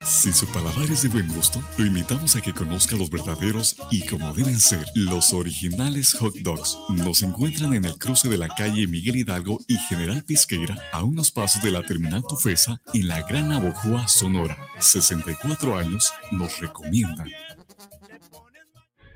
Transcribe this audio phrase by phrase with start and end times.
[0.00, 4.06] Si su paladar es de buen gusto, lo invitamos a que conozca los verdaderos y
[4.06, 6.76] como deben ser, los originales hot dogs.
[6.90, 11.30] Nos encuentran en el cruce de la calle Miguel Hidalgo y General Pisqueira, a unos
[11.30, 14.58] pasos de la terminal Tufesa, en la Gran Abojoa, Sonora.
[14.78, 17.28] 64 años nos recomiendan.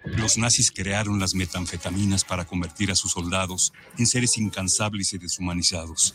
[0.05, 6.15] Los nazis crearon las metanfetaminas para convertir a sus soldados en seres incansables y deshumanizados.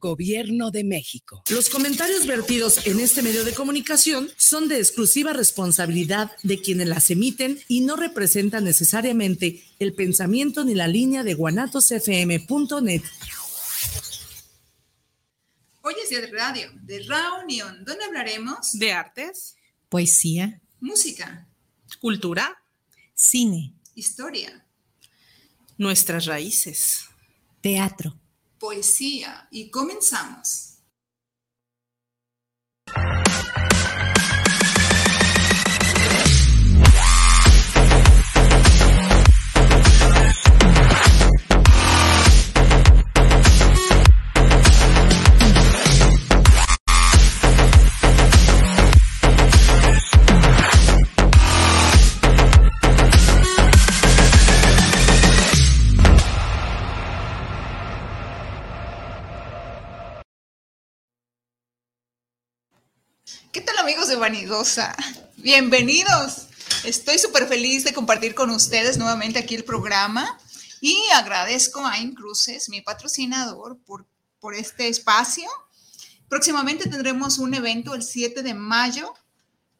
[0.00, 1.42] Gobierno de México.
[1.50, 7.10] Los comentarios vertidos en este medio de comunicación son de exclusiva responsabilidad de quienes las
[7.10, 13.02] emiten y no representan necesariamente el pensamiento ni la línea de guanatosfm.net.
[15.82, 19.54] Hoy es día de radio, de reunión, donde hablaremos de artes,
[19.88, 21.46] poesía, música,
[22.00, 22.56] cultura,
[23.14, 24.66] cine, historia,
[25.76, 27.04] nuestras raíces,
[27.60, 28.19] teatro
[28.60, 30.69] poesía y comenzamos.
[64.20, 64.94] Vanidosa.
[65.38, 66.48] Bienvenidos.
[66.84, 70.38] Estoy súper feliz de compartir con ustedes nuevamente aquí el programa
[70.82, 74.06] y agradezco a Incruces, mi patrocinador, por,
[74.38, 75.48] por este espacio.
[76.28, 79.14] Próximamente tendremos un evento el 7 de mayo.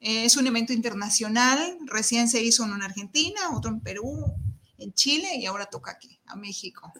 [0.00, 1.76] Es un evento internacional.
[1.84, 4.24] Recién se hizo uno en Argentina, otro en Perú,
[4.78, 6.90] en Chile y ahora toca aquí, a México.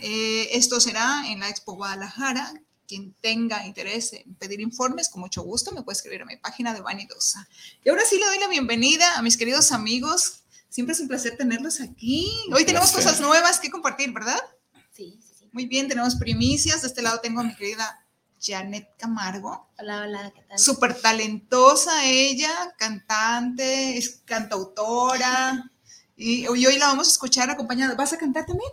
[0.00, 2.54] Eh, esto será en la Expo Guadalajara,
[2.86, 6.74] quien tenga interés en pedir informes, con mucho gusto me puede escribir a mi página
[6.74, 7.48] de Vanidosa.
[7.84, 10.42] Y ahora sí le doy la bienvenida a mis queridos amigos.
[10.68, 12.30] Siempre es un placer tenerlos aquí.
[12.52, 14.40] Hoy tenemos cosas nuevas que compartir, ¿verdad?
[14.92, 15.48] Sí, sí, sí.
[15.52, 16.82] Muy bien, tenemos primicias.
[16.82, 18.04] De este lado tengo a mi querida
[18.40, 19.68] Janet Camargo.
[19.78, 20.58] Hola, hola, ¿qué tal?
[20.58, 25.70] Súper talentosa ella, cantante, es cantautora.
[26.16, 27.94] Y, y hoy la vamos a escuchar acompañada.
[27.94, 28.70] ¿Vas a cantar también?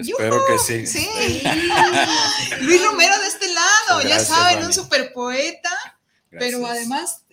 [0.00, 0.86] Espero que sí.
[0.86, 1.08] Sí.
[2.60, 5.70] Luis Romero de este lado, ya saben, un super poeta,
[6.30, 7.24] pero además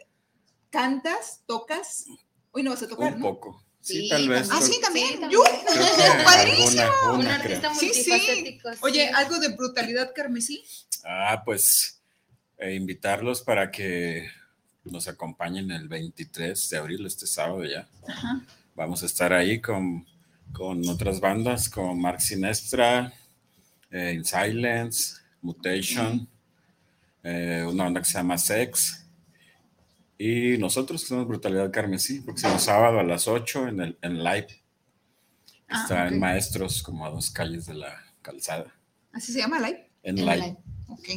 [0.69, 2.05] cantas, tocas.
[2.51, 3.63] Hoy no vas a tocar, un poco.
[3.81, 4.49] Sí, tal vez.
[4.51, 5.29] Ah, sí, también.
[5.29, 5.41] Yo,
[6.25, 6.83] padrísimo.
[7.13, 8.59] un artista sí, sí.
[8.81, 10.63] Oye, algo de brutalidad carmesí.
[11.05, 12.01] Ah, pues
[12.57, 14.29] eh, invitarlos para que
[14.83, 17.87] nos acompañen el 23 de abril, este sábado ya.
[18.07, 18.45] Ajá.
[18.75, 20.05] Vamos a estar ahí con
[20.51, 23.13] con otras bandas como Mark Sinestra,
[23.91, 26.27] eh, In Silence, Mutation,
[27.23, 29.05] eh, una banda que se llama Sex.
[30.17, 34.63] Y nosotros que somos Brutalidad Carmesí, próximo sábado a las 8 en, el, en Live.
[35.69, 38.73] Ah, Está en Maestros, como a dos calles de la calzada.
[39.13, 39.89] ¿Así se llama Live?
[40.03, 40.57] En, Live.
[40.87, 41.09] Ok.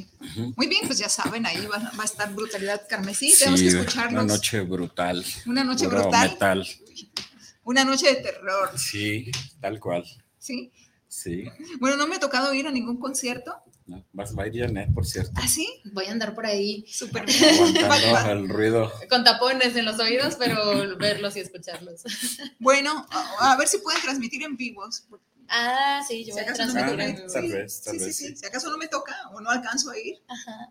[0.56, 3.34] Muy bien, pues ya saben, ahí va, a estar Brutalidad Carmesí.
[3.38, 4.24] Tenemos que escucharnos.
[4.24, 5.24] Una noche brutal.
[5.46, 6.30] Una noche brutal.
[6.30, 6.66] Metal.
[7.64, 8.78] Una noche de terror.
[8.78, 9.30] Sí,
[9.60, 10.04] tal cual.
[10.38, 10.72] Sí.
[11.08, 11.44] Sí.
[11.78, 13.54] Bueno, no me ha tocado ir a ningún concierto.
[13.86, 15.32] No, vas a ir Janet, por cierto.
[15.34, 15.68] ¿Ah, sí?
[15.92, 16.84] Voy a andar por ahí.
[16.88, 18.92] Súper Aguantando el ruido.
[19.08, 22.02] Con tapones en los oídos, pero verlos y escucharlos.
[22.58, 25.04] Bueno, a, ver si pueden transmitir en vivos.
[25.48, 27.32] Ah, sí, yo voy a transmitir vivo.
[27.32, 28.16] Tal vez, tal sí, vez.
[28.16, 30.16] Sí, sí, Si acaso no me toca o no alcanzo a ir,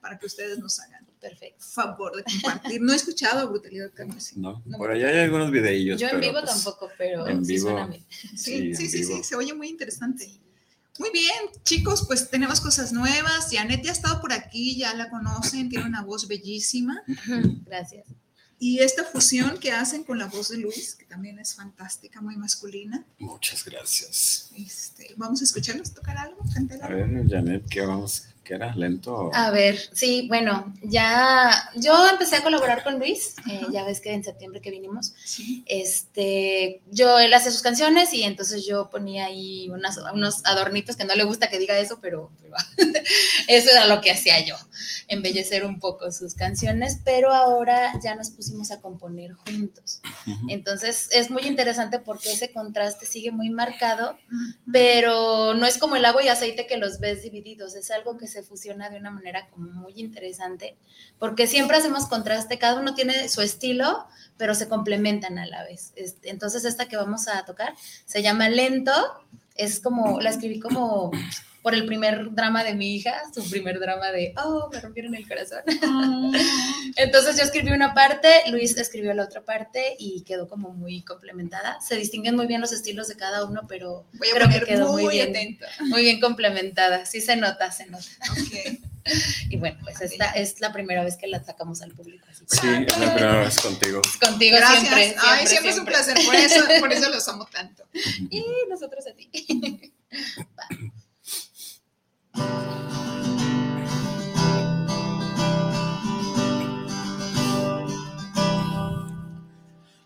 [0.02, 1.64] para que ustedes nos hagan Perfecto.
[1.64, 2.82] favor de compartir.
[2.82, 4.40] No he escuchado Brutalidad Carmesí.
[4.40, 6.00] No, por allá hay algunos videillos.
[6.00, 8.06] Yo en vivo pues, tampoco, pero en sí vivo, suena bien.
[8.10, 10.30] Sí, sí, sí, sí, se oye muy interesante.
[11.00, 13.48] Muy bien, chicos, pues tenemos cosas nuevas.
[13.52, 17.02] Janet ya ha estado por aquí, ya la conocen, tiene una voz bellísima.
[17.66, 18.06] Gracias.
[18.64, 22.38] Y esta fusión que hacen con la voz de Luis, que también es fantástica, muy
[22.38, 23.04] masculina.
[23.18, 24.52] Muchas gracias.
[24.56, 27.04] Este, vamos a escucharlos tocar algo, cantar algo.
[27.04, 28.26] A ver, Janet, ¿qué vamos?
[28.44, 28.76] ¿Qué era?
[28.76, 29.30] ¿Lento?
[29.34, 34.12] A ver, sí, bueno, ya yo empecé a colaborar con Luis, eh, ya ves que
[34.14, 35.64] en septiembre que vinimos, Sí.
[35.68, 41.06] este, yo, él hacía sus canciones y entonces yo ponía ahí unas- unos adornitos que
[41.06, 42.56] no le gusta que diga eso, pero, pero
[43.48, 44.56] eso era lo que hacía yo,
[45.08, 50.02] embellecer un poco sus canciones, pero ahora ya nos pusimos a componer juntos.
[50.26, 50.48] Ujú.
[50.50, 54.18] Entonces es muy interesante porque ese contraste sigue muy marcado,
[54.72, 58.28] pero no es como el agua y aceite que los ves divididos, es algo que
[58.32, 60.76] se fusiona de una manera como muy interesante,
[61.20, 64.08] porque siempre hacemos contraste, cada uno tiene su estilo,
[64.38, 65.94] pero se complementan a la vez.
[66.24, 67.74] Entonces esta que vamos a tocar
[68.06, 68.92] se llama Lento,
[69.56, 71.12] es como, la escribí como
[71.62, 75.28] por el primer drama de mi hija, su primer drama de, oh, me rompieron el
[75.28, 75.60] corazón.
[75.84, 76.32] Ah,
[76.96, 81.80] Entonces yo escribí una parte, Luis escribió la otra parte y quedó como muy complementada.
[81.82, 84.92] Se distinguen muy bien los estilos de cada uno, pero Voy a creo que quedó
[84.92, 85.68] muy, muy bien, atenta.
[85.82, 87.06] muy bien complementada.
[87.06, 88.06] Sí se nota, se nota.
[89.50, 92.24] Y bueno, pues esta es la primera vez que la sacamos al público.
[92.30, 94.00] así que Sí, es la primera vez contigo.
[94.22, 94.80] Contigo Gracias.
[94.80, 96.18] siempre, siempre, Ay, siempre, es un placer.
[96.24, 97.84] Por eso, por eso los amo tanto.
[98.30, 99.92] Y nosotros a ti.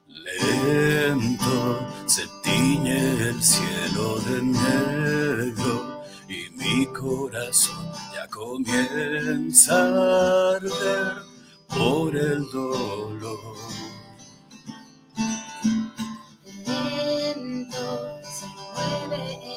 [0.08, 11.14] Lento se tiñe el cielo de negro y mi corazón ya comienza a arder
[11.70, 13.58] por el dolor.
[16.66, 19.55] Lento se mueve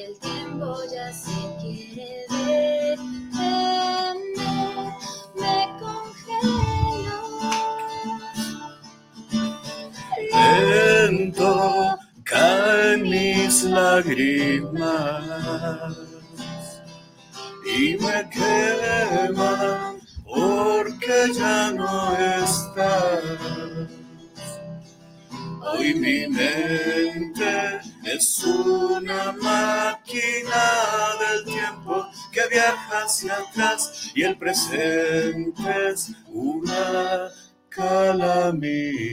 [0.00, 1.30] el tiempo ya se
[1.60, 2.98] quiere detener.
[5.36, 7.20] Me congelo.
[10.68, 15.24] Lento caen mis lágrimas
[17.64, 23.22] y me queman porque ya no estás.
[25.62, 27.83] Hoy mi mente
[28.16, 30.64] es una máquina
[31.18, 37.28] del tiempo que viaja hacia atrás y el presente es una
[37.68, 39.04] calamidad.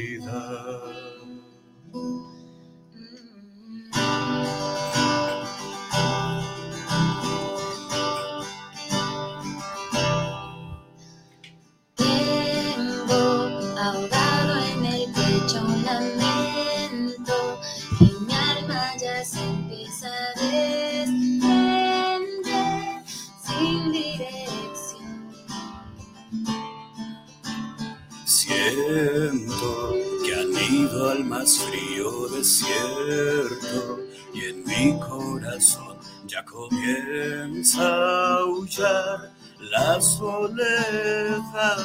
[31.31, 34.00] Más frío desierto
[34.33, 35.98] y en mi corazón
[36.28, 41.78] ya comienza a aullar la soledad.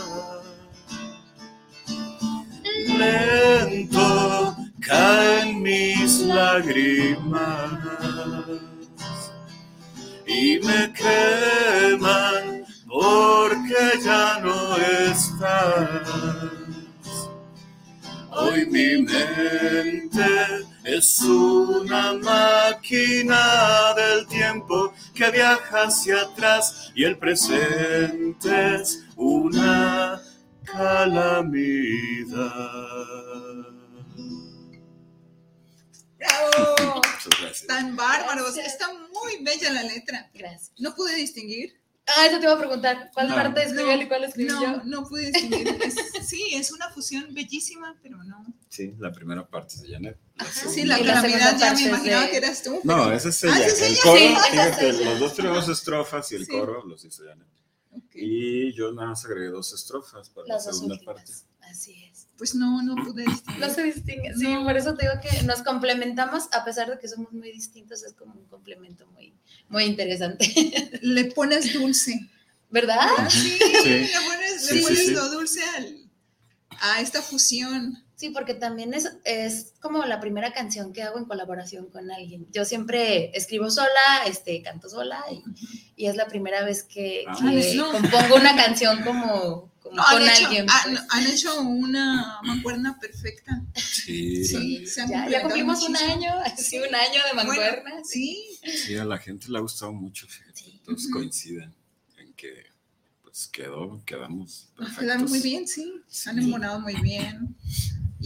[2.99, 7.71] Lento caen mis lágrimas
[10.27, 16.36] y me queman porque ya no estás.
[18.47, 20.25] Hoy mi mente
[20.85, 30.23] es una máquina del tiempo que viaja hacia atrás y el presente es una
[30.65, 32.47] calamidad.
[36.19, 36.77] ¡Bravo!
[37.03, 37.97] Muchas gracias.
[37.97, 38.55] Bárbaros.
[38.55, 38.67] Gracias.
[38.75, 40.31] Está muy bella la letra.
[40.33, 40.73] Gracias.
[40.79, 41.81] No pude distinguir.
[42.09, 43.11] Ah, eso te iba a preguntar.
[43.13, 43.35] ¿Cuál No.
[43.35, 44.83] parte escribió él y cuál escribí no, yo?
[44.85, 45.69] no pude distinguir.
[45.83, 48.47] Es- sí, es una fusión bellísima, pero no.
[48.69, 50.19] Sí, la primera parte es de Janet.
[50.73, 52.81] Sí, la calamidad ya me imaginaba de- que eras tú.
[52.85, 53.57] No, esa es Ah, ella.
[53.57, 54.03] ¿sí es el ella?
[54.03, 55.11] coro, Sí, fíjate, ella.
[55.11, 56.53] los dos primeros estrofas y el Sí.
[56.53, 57.47] coro los hizo Janet.
[58.15, 61.15] Y yo nada más agregué dos estrofas para Las la dos segunda últimas.
[61.17, 61.33] parte.
[61.71, 62.27] Así es.
[62.39, 63.67] Pues no, no pude distinguir.
[63.67, 64.35] No se distingue.
[64.35, 68.03] Sí, por eso te digo que nos complementamos, a pesar de que somos muy distintos,
[68.05, 69.35] es como un complemento muy,
[69.69, 70.47] muy interesante.
[71.03, 72.29] Le pones dulce.
[72.69, 72.99] ¿Verdad?
[73.01, 73.89] Ah, Sí, Sí.
[73.89, 75.11] le pones, Sí, le sí, pones sí.
[75.13, 76.11] lo dulce al-
[76.81, 78.03] a esta fusión.
[78.17, 82.47] Sí, porque también es, es como la primera canción que hago en colaboración con alguien.
[82.51, 85.43] Yo siempre escribo sola, este, canto sola y,
[85.97, 87.93] y es la primera vez que, Ah, que no.
[87.93, 90.67] compongo una canción como, como No, han, con hecho, alguien.
[90.71, 91.07] han- pues.
[91.11, 93.63] han hecho una mancuerna perfecta.
[93.75, 97.49] Sí, la- Sí, se han ya, ya cumplimos un año, sí, un año de Bueno,
[97.49, 98.05] mancuerna.
[98.05, 100.27] sí, sí, a la gente le ha gustado mucho.
[100.55, 100.81] Sí.
[100.85, 101.13] Todos Ujú.
[101.13, 101.75] coinciden
[102.19, 102.67] en que
[103.23, 105.03] pues quedó, quedamos perfectos.
[105.05, 105.93] quedaron muy bien, sí.
[106.09, 107.57] Se han embonado muy bien.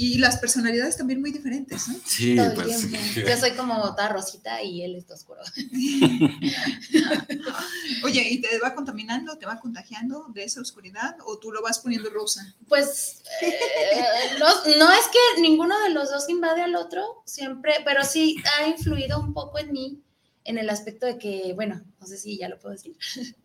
[0.03, 1.95] Y las personalidades también muy diferentes, ¿no?
[2.07, 2.89] Sí, Todo el pues.
[2.89, 3.21] tiempo.
[3.29, 5.43] Yo soy como toda rosita y él está oscuro.
[8.03, 11.81] Oye, ¿y te va contaminando, te va contagiando de esa oscuridad o tú lo vas
[11.81, 12.55] poniendo rosa?
[12.67, 13.53] Pues eh,
[14.39, 14.47] no,
[14.79, 19.21] no es que ninguno de los dos invade al otro, siempre, pero sí ha influido
[19.21, 20.01] un poco en mí
[20.45, 22.97] en el aspecto de que, bueno, no sé si ya lo puedo decir.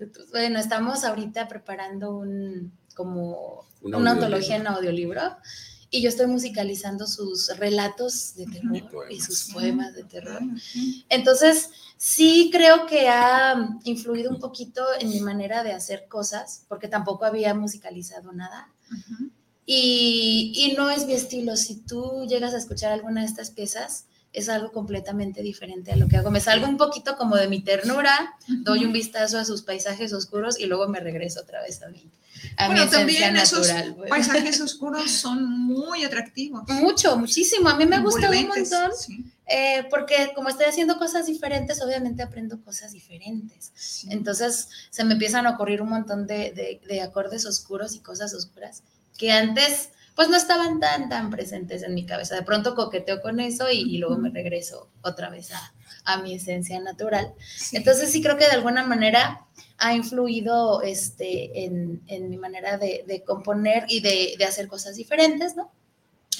[0.00, 4.12] Entonces, bueno, estamos ahorita preparando un como Un una audiolibro.
[4.26, 5.36] antología en audiolibro
[5.90, 10.40] y yo estoy musicalizando sus relatos de terror y sus poemas de terror.
[11.08, 16.86] Entonces, sí creo que ha influido un poquito en mi manera de hacer cosas, porque
[16.86, 18.72] tampoco había musicalizado nada.
[19.66, 21.56] Y, y no es mi estilo.
[21.56, 26.06] Si tú llegas a escuchar alguna de estas piezas, es algo completamente diferente a lo
[26.08, 26.30] que hago.
[26.30, 30.58] Me salgo un poquito como de mi ternura, doy un vistazo a sus paisajes oscuros
[30.58, 32.08] y luego me regreso otra vez a mí.
[32.56, 33.94] A Bueno, mi también esos natural.
[33.96, 34.08] pues.
[34.10, 36.62] paisajes oscuros son muy atractivos.
[36.68, 37.68] Mucho, muchísimo.
[37.68, 42.22] A mí me gusta un montón sí, eh, porque como estoy haciendo cosas diferentes, obviamente
[42.22, 43.72] aprendo cosas diferentes.
[43.74, 44.06] sí.
[44.10, 48.32] Entonces se me empiezan a ocurrir un montón de, de- de acordes oscuros y cosas
[48.32, 48.84] oscuras
[49.18, 52.34] que antes pues no estaban tan, tan presentes en mi cabeza.
[52.34, 55.72] De pronto coqueteo con eso y, y luego me regreso otra vez a,
[56.04, 57.32] a mi esencia natural.
[57.56, 57.78] Sí.
[57.78, 59.46] Entonces sí creo que de alguna manera
[59.78, 64.96] ha influido este, en, en mi manera de, de componer y de, de hacer cosas
[64.96, 65.72] diferentes, ¿no?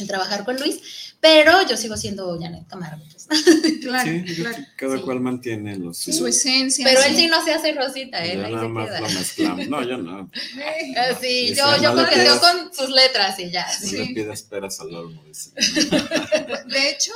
[0.01, 3.03] El trabajar con Luis, pero yo sigo siendo Janet Camargo.
[3.11, 3.27] pues.
[3.81, 4.57] claro, Sí, claro.
[4.77, 5.03] cada Sí.
[5.03, 5.99] cual mantiene los.
[5.99, 6.85] Su esencia.
[6.89, 7.09] Pero sí.
[7.11, 9.01] él sí no se hace rosita, él Ya ahí nada se más queda.
[9.01, 9.69] lo mezclamos.
[9.69, 10.31] No, yo no.
[10.59, 13.67] Eh, Ah, Sí, yo, yo coqueteo con sus letras y ya.
[13.83, 15.23] No Sí, le pidas peras al olmo.
[16.67, 17.13] De hecho,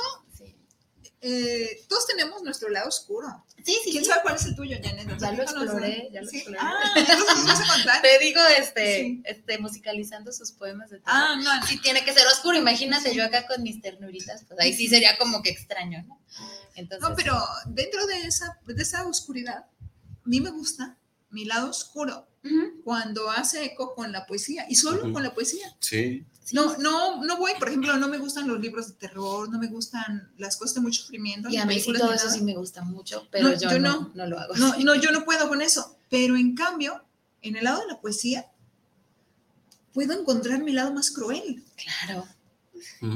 [1.27, 3.27] eh, todos tenemos nuestro lado oscuro.
[3.63, 3.75] sí.
[3.83, 4.09] sí, ¿Quién sí.
[4.09, 5.17] sabe cuál es el tuyo, Janet?
[5.19, 6.37] Ya lo exploré, ya lo Sí.
[6.37, 6.59] exploré.
[6.61, 6.93] Ah.
[8.01, 9.21] Te digo, este, Sí.
[9.25, 11.13] este, musicalizando sus poemas de terror.
[11.17, 12.57] Ah, no, Sí, tiene que ser oscuro.
[12.57, 16.19] Imagínate yo acá con mis ternuritas, pues ahí sí sería como que extraño, ¿no?
[16.75, 20.97] Entonces, no, pero dentro de esa, de esa oscuridad, a mí me gusta
[21.31, 22.27] mi lado oscuro
[22.83, 25.75] cuando hace eco con la poesía y solo con la poesía.
[25.79, 26.55] Sí, sí.
[26.55, 29.67] No, no, no voy, por ejemplo, no me gustan los libros de terror, no me
[29.67, 31.49] gustan las cosas de mucho sufrimiento.
[31.49, 34.01] Y a mí sí todo eso sí me gusta mucho, pero No, yo, yo no,
[34.01, 34.11] no.
[34.15, 34.55] no lo hago.
[34.55, 35.97] No, no, yo no puedo con eso.
[36.09, 37.03] Pero en cambio,
[37.41, 38.45] en el lado de la poesía,
[39.93, 41.63] puedo encontrar mi lado más cruel.
[41.75, 42.25] Claro.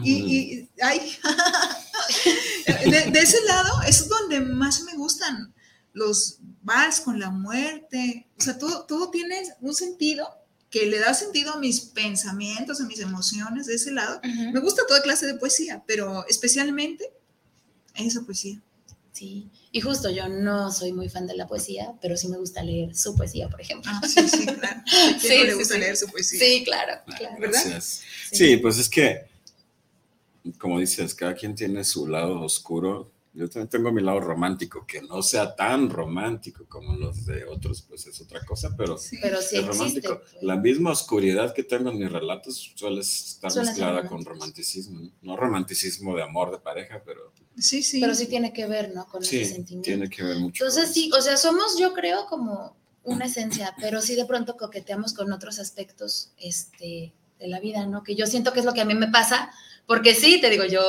[0.03, 1.17] Y, y ay,
[2.89, 5.53] de, de ese lado es donde más me gustan
[5.93, 8.27] los vals con la muerte.
[8.37, 10.27] O sea, todo, todo tiene un sentido
[10.69, 14.19] que le da sentido a mis pensamientos, a mis emociones de ese lado.
[14.23, 14.51] Ujú.
[14.51, 17.11] Me gusta toda clase de poesía, pero especialmente
[17.95, 18.61] esa poesía.
[19.11, 19.49] Sí.
[19.71, 22.95] Y justo yo no soy muy fan de la poesía, pero sí me gusta leer
[22.95, 23.91] su poesía, por ejemplo.
[23.93, 24.81] Ah, sí, sí, claro.
[25.15, 25.79] ¿A quién Sí, no le gusta sí.
[25.79, 26.39] leer su poesía?
[26.39, 27.35] Sí, claro, Ah, claro.
[27.39, 27.81] ¿verdad?
[27.81, 28.05] Sí.
[28.31, 29.25] Sí, pues es que,
[30.57, 33.11] como dices, cada quien tiene su lado oscuro.
[33.39, 37.81] Yo también tengo mi lado romántico, que no sea tan romántico como los de otros,
[37.83, 39.17] pues es otra cosa, pero Sí.
[39.21, 39.71] Pero sí es existe.
[39.77, 40.19] romántico.
[40.19, 40.43] pues.
[40.43, 44.99] La misma oscuridad que tengo en mis relatos suele estar mezclada con romanticismo.
[44.99, 45.11] ¿no?
[45.21, 47.99] No romanticismo de amor de pareja, pero Sí, sí.
[48.01, 49.05] Pero sí tiene que ver, ¿no?
[49.07, 49.85] Con ese sí, sentimiento.
[49.85, 50.65] tiene que ver mucho.
[50.65, 55.13] Entonces sí, o sea, somos yo creo como una esencia, pero sí de pronto coqueteamos
[55.13, 58.03] con otros aspectos este, de la vida, ¿no?
[58.03, 59.49] Que yo siento que es lo que a mí me pasa,
[59.89, 60.83] porque sí, te digo, yo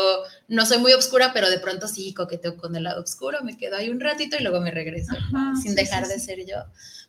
[0.49, 3.77] no soy muy oscura, pero de pronto sí coqueteo con el lado oscuro, me quedo
[3.77, 6.27] ahí un ratito y luego me regreso, Ajá, sin sí, dejar sí, de sí.
[6.27, 6.57] ser yo.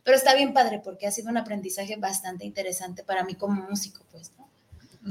[0.02, 4.06] Pero está bien padre porque ha sido un aprendizaje bastante interesante para mí como músico,
[4.10, 4.48] pues, ¿no?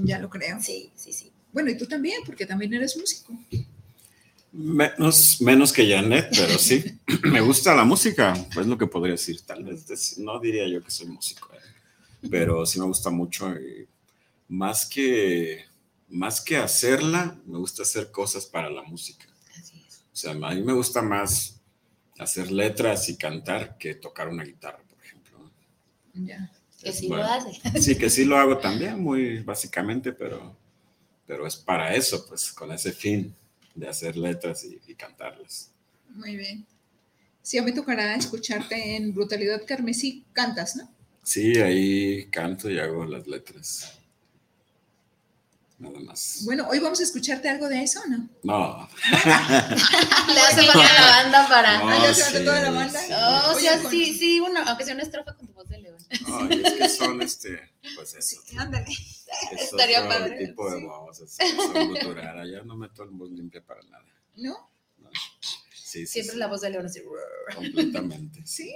[0.05, 0.59] Ya lo creo.
[0.59, 1.31] Sí, sí, sí.
[1.53, 3.31] Bueno, y tú también, porque también eres músico.
[4.51, 6.83] Menos, menos que Janet, pero sí.
[7.25, 9.39] Me gusta la música, es lo que podría decir.
[9.41, 12.27] Tal vez no diría yo que soy músico, ¿eh?
[12.27, 13.53] pero sí me gusta mucho.
[13.53, 13.87] y
[14.47, 15.65] más, que,
[16.11, 19.25] más que hacerla, me gusta hacer cosas para la música.
[19.57, 20.03] Así es.
[20.11, 21.61] O sea, a mí me gusta más
[22.19, 25.51] hacer letras y cantar que tocar una guitarra, por ejemplo.
[26.13, 26.51] Ya.
[26.81, 27.23] Que sí bueno.
[27.23, 27.61] lo hace.
[27.81, 30.57] Sí, que sí lo hago también, muy básicamente, pero,
[31.25, 33.35] pero es para eso, pues, con ese fin
[33.73, 35.71] de hacer letras y, y cantarlas.
[36.09, 36.65] Muy bien.
[37.41, 40.25] Sí, a mí tocará escucharte en Brutalidad Carmesí.
[40.33, 40.91] Cantas, ¿no?
[41.23, 43.99] Sí, ahí canto y hago las letras.
[45.81, 46.41] Nada más.
[46.45, 48.29] Bueno, hoy vamos a escucharte algo de eso, ¿no?
[48.43, 48.87] No,
[50.33, 51.79] Le hace falta a la banda para...
[51.79, 52.99] No, Ah, ya se va de sí, toda la banda.
[52.99, 53.09] sí.
[53.11, 55.79] No, o sea, con- sí, sí, una, aunque sea una estrofa con tu voz de
[55.79, 55.97] león.
[56.27, 58.41] no, y es que son este, pues eso.
[58.45, 58.85] Sí, ándale.
[58.89, 60.85] Es Estaría otro padre, tipo de sí.
[60.85, 62.39] voz, es, son gutural.
[62.39, 64.05] Allá no meto en voz limpia para nada.
[64.35, 64.69] ¿No?
[65.73, 67.01] Sí, sí, Siempre sí, la voz de león así.
[67.55, 68.41] completamente.
[68.45, 68.71] Sí.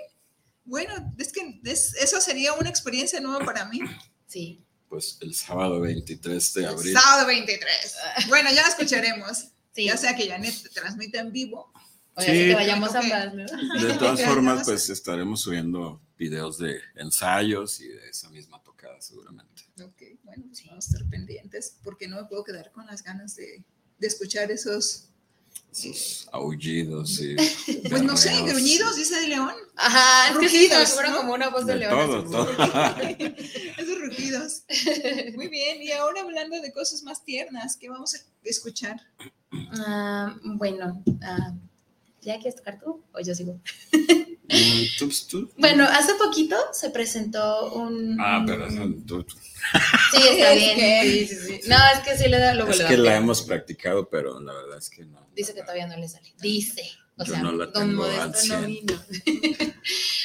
[0.63, 3.79] Bueno, es que es- eso sería una experiencia nueva para mí.
[4.25, 4.64] Sí.
[4.95, 6.93] Pues el sábado 23 de abril.
[6.93, 7.95] Sábado 23.
[8.29, 9.49] Bueno, ya escucharemos.
[9.73, 9.85] Sí.
[9.85, 11.71] Ya sea que Janet transmite en vivo.
[12.13, 12.39] O sea, Sí.
[12.47, 12.95] que vayamos Ok.
[12.95, 13.43] ambas, ¿no?
[13.43, 18.63] De todas Ya, formas, ya pues estaremos subiendo videos de ensayos y de esa misma
[18.63, 19.63] tocada seguramente.
[19.83, 23.35] Ok, bueno, pues vamos a estar pendientes porque no me puedo quedar con las ganas
[23.35, 23.65] de,
[23.99, 25.09] de escuchar esos,
[25.75, 27.35] Esos aullidos y...
[27.89, 29.53] pues no sé, gruñidos, dice de León.
[29.75, 31.17] Ajá, es que sí, Rugidos, ¿no?
[31.17, 31.91] como una voz de, De león.
[32.31, 32.45] todo,
[32.95, 33.15] así.
[33.15, 33.35] todo.
[33.77, 34.63] Esos rugidos.
[35.35, 39.01] Muy bien, y ahora hablando de cosas más tiernas, ¿qué vamos a escuchar?
[39.85, 41.53] Ah, bueno, ah,
[42.21, 43.59] ¿ya quieres tocar tú o yo sigo?
[44.99, 48.17] Tú- tú- Bueno, hace poquito se presentó un...
[48.19, 49.35] Ah, pero no, tú- tú-
[50.11, 50.75] Sí, está Es bien.
[50.77, 51.69] que- Sí, sí, sí.
[51.69, 54.77] No, es que sí le da luego Es que la hemos practicado, pero la verdad
[54.77, 55.27] es que no.
[55.35, 56.31] Dice que todavía no le sale.
[56.39, 56.83] Dice.
[57.17, 58.25] O Yo sea, no la tengo al Modesto
[58.57, 58.65] no 100.
[58.67, 59.01] vino.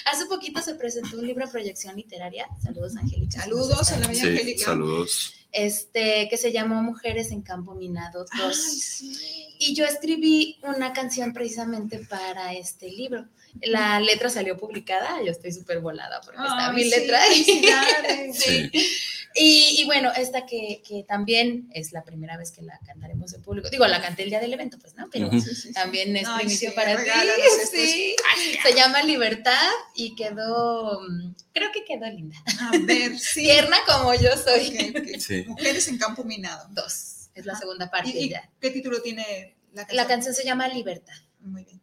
[0.06, 2.46] Hace poquito se presentó un libro de proyección literaria.
[2.62, 3.40] Saludos, Angélica.
[3.42, 4.64] Saludos a la bella Angélica.
[4.64, 5.34] saludos.
[5.52, 8.30] Este, que se llamó Mujeres en Campo Minado 2.
[8.40, 9.46] Ay, sí.
[9.58, 13.26] Y yo escribí una canción precisamente para este libro.
[13.62, 18.32] La letra salió publicada, yo estoy súper volada porque está mi sí, letra ahí.
[18.32, 18.70] Sí.
[19.34, 23.42] Y, y bueno, esta que, que también es la primera vez que la cantaremos en
[23.42, 23.70] público.
[23.70, 25.08] Digo, la canté el día del evento, pues, ¿no?
[25.10, 25.72] Pero sí, sí.
[25.72, 27.10] también es Ay, primicia para ti.
[27.70, 28.16] Sí.
[28.62, 32.36] Se llama Libertad y quedó, mm, creo que quedó linda.
[32.60, 33.42] A ver, sí.
[33.42, 34.68] Tierna como yo soy.
[34.68, 35.20] Ok, ok.
[35.20, 35.44] Sí.
[35.46, 36.66] Mujeres en campo minado.
[36.70, 38.50] Dos, es la segunda parte ¿Y, y ya.
[38.60, 39.96] qué título tiene la canción?
[39.96, 41.14] La canción se llama Libertad.
[41.40, 41.80] Muy bien.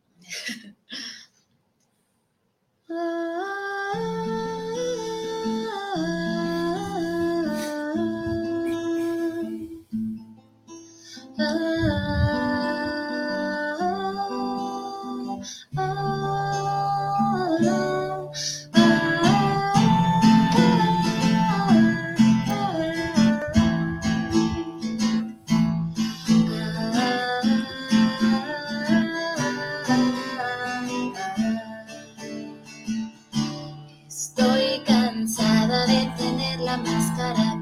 [34.08, 37.57] Estoy cansada de tener la máscara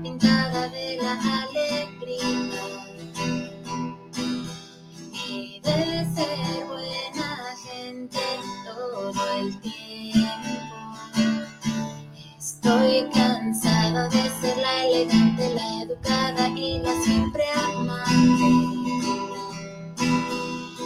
[15.86, 18.46] educada y la siempre amante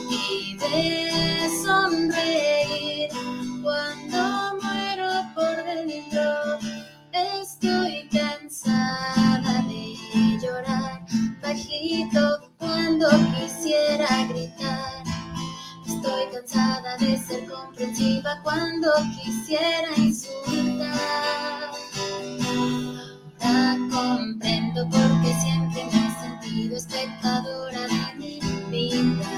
[0.10, 3.10] y de sonreír
[3.64, 6.60] cuando muero por dentro.
[7.14, 11.06] Estoy cansada de llorar
[11.42, 15.04] bajito cuando quisiera gritar.
[15.88, 18.92] Estoy cansada de ser comprensiva cuando
[19.24, 21.59] quisiera insultar.
[23.50, 29.32] Ahora comprendo por qué siempre me he sentido espectadora de mi vida.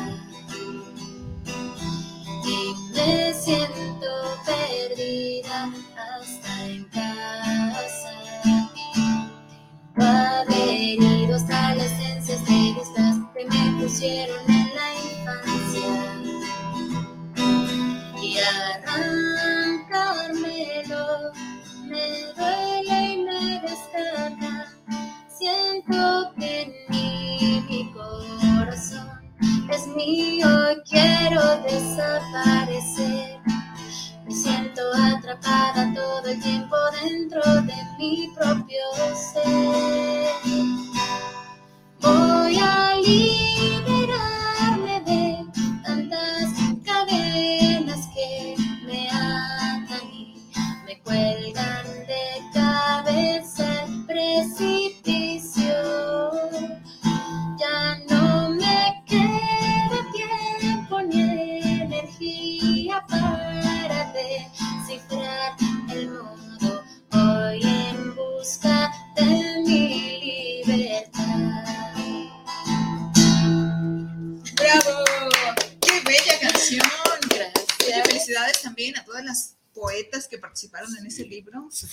[2.45, 8.11] Y me siento perdida hasta en casa.
[9.95, 15.91] Tengo adheridos a la esencia este disfraz que me pusieron en la infancia.
[18.21, 21.31] Y arrancármelo
[21.85, 22.03] me
[22.35, 22.70] duele
[25.27, 29.21] Siento que mi corazón
[29.69, 33.39] es mío y quiero desaparecer.
[34.25, 38.83] Me siento atrapada todo el tiempo dentro de mi propio
[39.15, 40.31] ser.
[42.01, 44.40] Voy a liberarme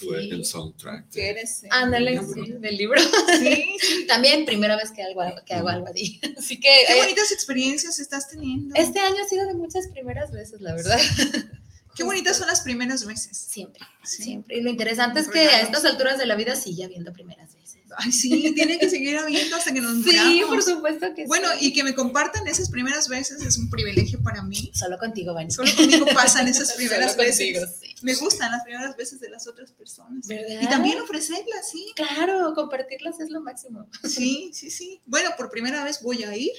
[0.09, 0.31] fue Sí.
[0.31, 1.07] el soundtrack.
[1.16, 3.01] Eres, eh, Ándale, sí, del libro.
[3.38, 4.05] Sí, sí.
[4.09, 6.21] También primera vez que, algo, que hago algo así.
[6.38, 8.75] Así que Qué eh, bonitas experiencias estás teniendo.
[8.75, 10.99] este año ha sido de muchas primeras veces, la verdad.
[11.97, 13.37] Qué bonitas son las primeras veces.
[13.37, 14.23] Siempre, Sí.
[14.23, 14.57] siempre.
[14.59, 17.58] Y lo interesante es que a estas alturas de la vida sigue habiendo primeras veces.
[18.00, 20.46] Ay, sí, tiene que seguir habiendo hasta que nos Sí, muramos.
[20.46, 21.66] por supuesto que Bueno, sí.
[21.66, 24.70] y que me compartan esas primeras veces es un privilegio para mí.
[24.72, 25.50] Solo contigo, Vani.
[25.50, 27.58] Solo conmigo pasan esas primeras Solo veces.
[27.58, 27.94] contigo, sí.
[28.02, 30.26] Me gustan las primeras veces de las otras personas.
[30.28, 30.61] ¿Verdad?
[30.62, 31.92] Y también ofrecerlas, sí.
[31.96, 33.88] Claro, compartirlas es lo máximo.
[34.04, 35.00] Sí, sí, sí.
[35.04, 36.52] Bueno, por primera vez voy a ir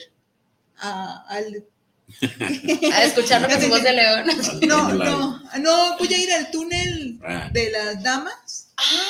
[0.78, 1.64] a- al...
[2.94, 4.26] A escucharlo con su voz de león.
[4.68, 8.59] No, no, no, voy a ir al túnel Ah, de las damas.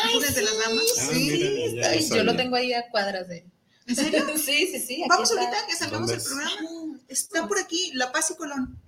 [0.03, 0.83] Ay, de las damas.
[0.99, 1.19] Ah, Sí.
[1.31, 3.45] mira, ya Ay, lo yo lo tengo ahí a cuadras de.
[3.87, 4.25] ¿En serio?
[4.37, 4.93] Sí, sí, sí.
[5.01, 5.41] aquí Vamos está.
[5.41, 6.99] ahorita que salgamos ¿Dónde del programa.
[7.07, 8.79] Está por aquí, La Paz y Colón.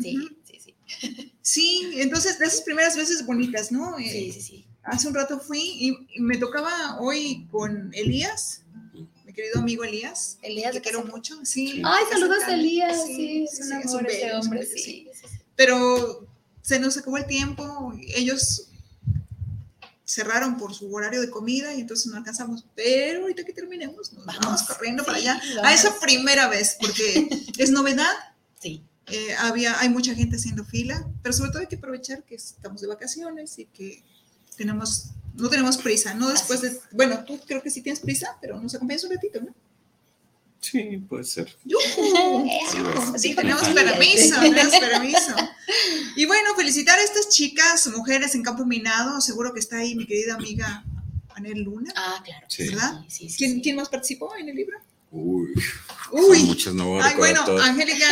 [0.00, 0.28] Sí, Ujú.
[0.44, 1.32] sí, sí.
[1.42, 3.98] Sí, entonces de esas primeras veces bonitas, ¿no?
[3.98, 4.66] Eh, Sí, sí, sí.
[4.84, 8.62] Hace un rato fui y y me tocaba hoy con Elías,
[9.24, 11.38] mi querido amigo Elías, Elías de quiero mucho.
[11.44, 12.54] Sí, Ay, saludos a.
[12.54, 13.04] Elías.
[13.06, 14.82] Sí, Sí, es sí, un sí, amor es un bello, Sí, sí.
[15.12, 15.36] sí, sí.
[15.56, 16.26] Pero
[16.62, 18.68] se nos acabó el tiempo, ellos
[20.12, 22.66] cerraron por su horario de comida y entonces no alcanzamos.
[22.74, 25.40] Pero ahorita que terminemos, nos vamos, Vamos, corriendo para sí, allá.
[25.56, 25.64] vamos.
[25.70, 28.12] A esa primera vez, porque es novedad.
[28.60, 28.82] Sí.
[29.06, 32.80] eh, había, hay mucha gente haciendo fila, pero sobre todo hay que aprovechar que estamos
[32.82, 34.04] de vacaciones y que
[34.56, 38.60] tenemos, no tenemos prisa, no después de, bueno, tú creo que sí tienes prisa, pero
[38.60, 39.54] nos acompañas un ratito, ¿no?
[40.62, 41.54] Sí, puede ser.
[41.64, 42.46] ¡Yujú!
[42.48, 45.34] Eso, Sí, dijo tenemos permiso, tenemos permiso.
[46.16, 50.06] Y bueno, felicitar a estas chicas, mujeres en campo minado, seguro que está ahí mi
[50.06, 50.84] querida amiga
[51.34, 51.92] Anel Luna.
[51.96, 52.46] Ah, claro.
[52.48, 52.68] Sí.
[52.68, 53.00] ¿Verdad?
[53.08, 53.60] Sí, sí, ¿Quién, sí.
[53.62, 54.78] quién más participó en el libro?
[55.10, 55.52] Uy,
[56.12, 57.68] Uy, muchas, no Ay, bueno, todas.
[57.68, 58.06] Angélica,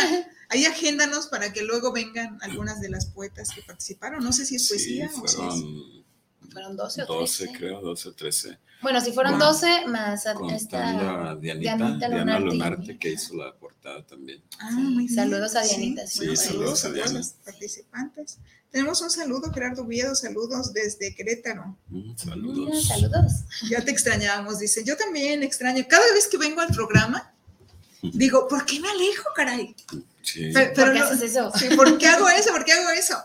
[0.49, 4.23] ahí agéndanos para que luego vengan algunas de las poetas que participaron.
[4.23, 6.00] No sé si es Sí, poesía o si es-
[6.49, 7.57] fueron Fueron 12 o 12, 13.
[7.59, 8.57] creo, 12 o 13.
[8.81, 9.47] Bueno, si fueron Wow.
[9.49, 11.29] 12 más esta.
[11.31, 12.45] a Dianita, Dianita Diana Lunarte.
[12.45, 14.41] Lunarte, que hizo la portada también.
[14.59, 15.15] Ah, muy bien.
[15.15, 17.19] Saludos a Dianita, sí, bueno, sí, saludos saludos a Diana.
[17.19, 18.37] las participantes.
[18.71, 21.77] Tenemos un saludo, Gerardo Viedo, saludos desde Querétaro.
[21.89, 22.87] Mm, Mira, saludos.
[22.87, 23.31] saludos.
[23.69, 24.83] Ya te extrañábamos, dice.
[24.85, 25.85] Yo también extraño.
[25.89, 27.33] Cada vez que vengo al programa,
[28.01, 29.75] digo, ¿por qué me alejo, caray?
[30.23, 30.51] Sí.
[30.53, 31.51] Pero, ¿Por qué no- haces eso?
[31.55, 32.51] Sí, ¿por qué hago eso?
[32.51, 33.15] ¿Por qué hago eso?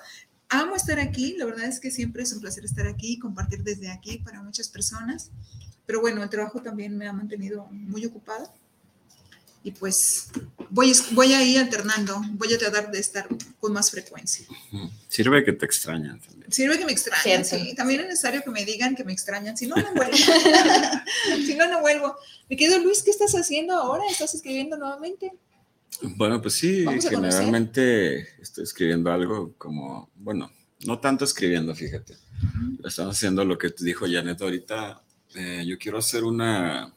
[0.48, 3.62] Amo estar aquí, la verdad es que siempre es un placer estar aquí y compartir
[3.62, 5.30] desde aquí para muchas personas.
[5.86, 8.52] Pero bueno, el trabajo también me ha mantenido muy ocupada.
[9.64, 10.28] Y pues
[10.70, 13.26] voy, voy a ir alternando, voy a tratar de estar
[13.58, 14.46] con más frecuencia.
[15.08, 16.52] Sirve que te extrañan también.
[16.52, 17.64] Sirve que me extrañen, Cierto.
[17.64, 17.74] sí.
[17.74, 20.16] También es necesario que me digan que me extrañan, si no, no vuelvo.
[21.44, 22.14] si no, no vuelvo.
[22.48, 24.04] Mi querido Luis, ¿qué estás haciendo ahora?
[24.08, 25.32] ¿Estás escribiendo nuevamente?
[26.02, 30.50] Bueno, pues sí, generalmente estoy escribiendo algo como, bueno,
[30.84, 32.16] no tanto escribiendo, fíjate.
[32.84, 35.02] Estamos haciendo lo que te dijo Janet ahorita.
[35.34, 36.94] eh, yo quiero hacer una,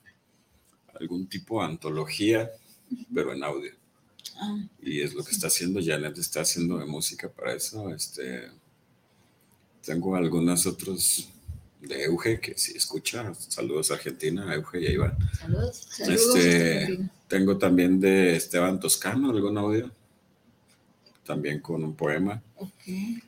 [0.99, 2.49] algún tipo de antología,
[3.13, 3.71] pero en audio.
[4.82, 7.93] Y es lo que está haciendo Janet, está haciendo de música para eso.
[7.93, 8.49] Este,
[9.86, 11.30] tengo algunos otros
[11.82, 15.17] de Euge, que si escucha, saludos a Argentina, Euge y a Iván.
[15.38, 15.88] Saludos.
[15.89, 16.36] Saludos.
[16.36, 17.12] Este, Argentina.
[17.30, 19.92] Tengo también de Esteban Toscano, algún audio,
[21.24, 22.42] también con un poema.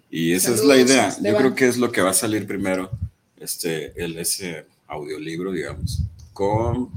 [0.09, 1.15] Y esa es la idea.
[1.23, 2.89] Yo creo que es lo que va a salir primero,
[3.37, 6.01] este, el, ese audiolibro, digamos,
[6.33, 6.89] con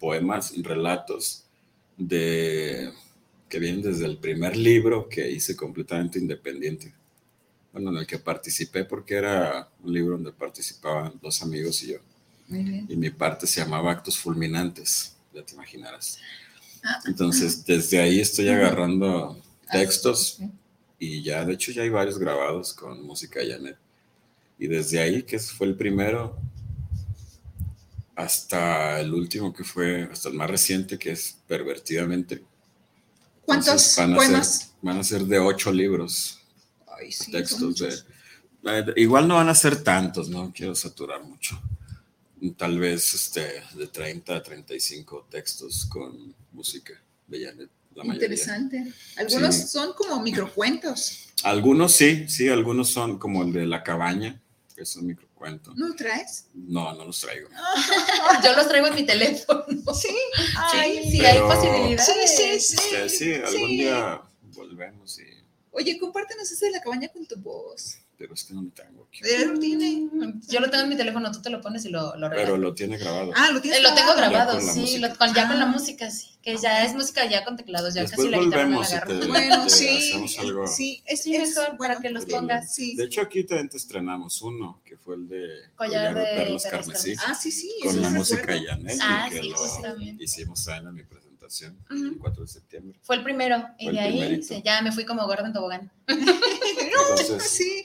[0.00, 1.44] poemas y relatos
[1.96, 2.92] de,
[3.48, 6.92] que vienen desde el primer libro que hice completamente independiente.
[7.72, 11.98] Bueno, en el que participé porque era un libro donde participaban dos amigos y yo.
[12.48, 12.86] Muy bien.
[12.88, 16.18] Y mi parte se llamaba Actos Fulminantes, ya te imaginarás.
[16.84, 20.38] Ah, Entonces, desde ahí estoy agarrando Ah, textos
[20.98, 23.76] y ya, de hecho, ya hay varios grabados con música de Janet.
[24.58, 26.38] Y desde ahí, que fue el primero,
[28.14, 32.42] hasta el último que fue, hasta el más reciente, que es Pervertidamente.
[33.44, 34.58] ¿Cuántos Entonces, van a poemas?
[34.58, 36.40] Ser, van a ser de ocho libros,
[36.98, 37.88] Ay, sí, son textos de...
[38.64, 41.60] eh, Igual no van a ser tantos, no quiero saturar mucho.
[42.56, 46.92] Tal vez este, de 30 a 35 textos con música
[47.26, 48.26] de Janet, la mayoría.
[48.28, 48.92] Interesante.
[49.16, 49.68] Algunos Sí.
[49.68, 51.28] son como microcuentos.
[51.42, 54.40] Algunos sí, sí, algunos son como el de La Cabaña,
[54.74, 55.72] que es un microcuento.
[55.76, 56.46] ¿No lo traes?
[56.54, 57.48] No, no los traigo.
[58.44, 59.64] Yo los traigo en mi teléfono.
[59.94, 60.08] Sí.
[60.72, 62.06] Sí, sí, Pero- hay posibilidades.
[62.06, 63.08] Sí, sí, sí.
[63.18, 63.76] Sí, algún sí.
[63.78, 64.20] día
[64.54, 65.24] volvemos, y,
[65.70, 67.98] Oye, compártenos ese de la cabaña con tu voz.
[68.18, 69.20] Pero es que no lo tengo aquí.
[69.28, 70.08] Él lo tiene.
[70.48, 72.74] Yo lo tengo en mi teléfono, tú te lo pones y lo, lo Pero lo
[72.74, 73.32] tiene grabado.
[73.34, 75.08] Ah, lo tienes Eh, lo tengo Ya grabado, con la sí, música.
[75.08, 75.68] lo- con- ya con la Ah.
[75.68, 78.76] música, sí, que ya es música ya con teclados, ya Después casi la guitarra la
[78.76, 79.20] volvemos y agarro.
[79.20, 79.88] te- Bueno, te sí.
[80.10, 80.66] hacemos algo.
[80.66, 82.74] Sí, es, mejor, para bueno, que los pongas.
[82.74, 82.96] Sí.
[82.96, 87.14] De hecho, aquí también te estrenamos uno, que fue el de Collar de Carmesí, Carmesí.
[87.26, 87.70] Ah, sí, sí.
[87.82, 90.24] con la música de Janet, Ah, sí, justamente.
[90.24, 92.04] hicimos también en mi presentación, Ujú.
[92.06, 92.98] el 4 de septiembre.
[93.02, 95.90] Fue el primero, y Fue de ahí ya me fui como gordo en tobogán.
[97.18, 97.84] Entonces, Sí,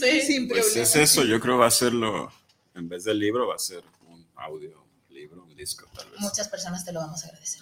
[0.00, 0.20] Sí.
[0.22, 0.82] sin Pues problema.
[0.82, 2.32] es eso, yo creo va a serlo,
[2.74, 6.20] en vez del libro, va a ser un audio, libro, un disco tal vez.
[6.20, 7.60] Muchas personas te lo vamos a agradecer.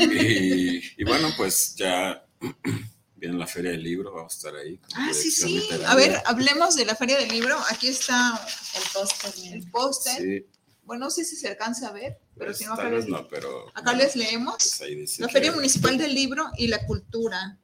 [0.00, 2.24] Y, y bueno, pues ya
[3.16, 4.80] viene la feria del libro, vamos a estar ahí.
[4.94, 5.58] Ah, sí, sí.
[5.58, 5.90] literaria.
[5.90, 7.56] A ver, hablemos de la Feria del Libro.
[7.70, 8.40] Aquí está
[8.76, 10.16] El póster, el póster.
[10.22, 10.46] Sí,
[10.84, 13.04] Bueno, no sé si se alcanza a ver, pero pues, si no, acá tal vez
[13.04, 14.76] les, no, pero acá les leemos.
[14.78, 17.58] pues La que- Feria Municipal del Libro y la Cultura.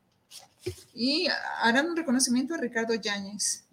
[0.94, 1.26] Y
[1.61, 3.64] harán un reconocimiento a Ricardo Yáñez.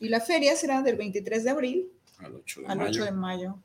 [0.00, 2.90] Y la feria será del 23 de abril al 8 de al mayo.
[2.90, 3.58] 8 de mayo.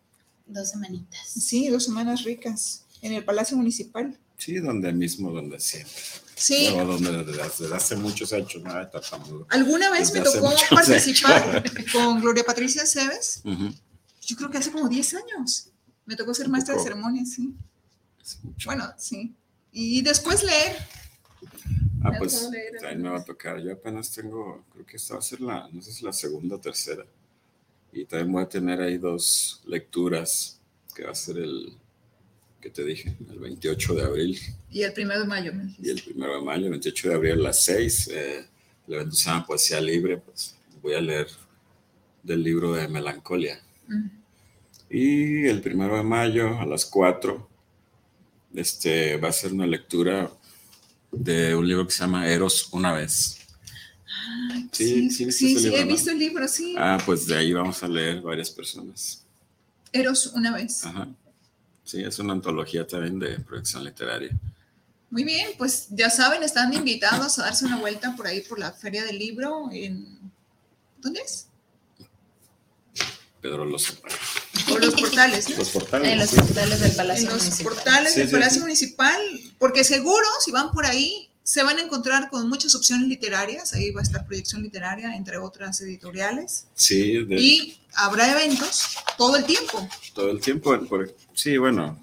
[0.45, 1.27] Dos semanitas.
[1.27, 4.17] Sí, dos semanas ricas en el Palacio Municipal.
[4.37, 5.93] Sí, donde mismo, donde siempre.
[6.35, 9.45] Sí, Luego donde desde, desde hace muchos años nada de tartamudo.
[9.49, 11.73] alguna vez me Desde hace tocó participar años.
[11.93, 13.41] con Gloria Patricia Cebes.
[13.43, 13.73] Ujú,
[14.21, 15.67] Yo creo que hace como 10 años.
[16.05, 17.53] Me tocó ser maestra de ceremonias, sí.
[18.23, 18.65] hace.
[18.65, 19.35] Bueno, sí.
[19.73, 20.77] Y después leer.
[22.01, 23.59] Ah, pues también me va a tocar.
[23.61, 26.55] Yo apenas tengo, creo que esta va a ser la, no sé si la segunda
[26.55, 27.05] o tercera.
[27.91, 30.59] Y también voy a tener ahí dos lecturas,
[30.95, 31.73] que va a ser el,
[32.61, 35.53] que te dije, el 28 de abril Y el primero de mayo.
[35.53, 38.07] me y el 1 de mayo, el 28 de abril a las 6.
[38.09, 38.45] Eh,
[38.87, 41.27] el evento se llama Poesía Libre, pues voy a leer
[42.23, 43.61] del libro de Melancolia.
[43.87, 44.07] Mm.
[44.89, 47.47] Y el 1 de mayo a las 4
[48.55, 50.31] este, va a ser una lectura
[51.11, 53.37] de un libro que se llama Eros una vez.
[54.71, 55.91] Sí, sí, sí, sí, libro, he ¿no?
[55.91, 56.75] visto el libro, sí.
[56.77, 59.23] Ah, pues de ahí vamos a leer varias personas.
[59.91, 60.85] Eros una vez.
[60.85, 61.07] Ajá.
[61.83, 64.29] Sí, es una antología también de proyección literaria.
[65.09, 68.71] Muy bien, pues ya saben, están invitados a darse una vuelta por ahí por la
[68.71, 70.19] Feria del Libro en...
[70.99, 71.47] ¿Dónde es?
[73.41, 73.93] Pedro Loza.
[74.69, 75.57] Por los portales, ¿no?
[75.57, 76.11] Los portales.
[76.11, 76.35] En los sí.
[76.37, 77.73] portales del En Palacio los Municipal.
[77.73, 78.59] portales Sí, del sí, Palacio sí.
[78.61, 79.21] Municipal,
[79.57, 83.89] porque seguro si van por ahí se van a encontrar con muchas opciones literarias, ahí
[83.91, 88.83] va a estar proyección literaria, entre otras editoriales, Sí, de- y habrá eventos
[89.17, 89.87] todo el tiempo.
[90.13, 90.79] todo el tiempo.
[90.87, 91.99] por- sí, bueno,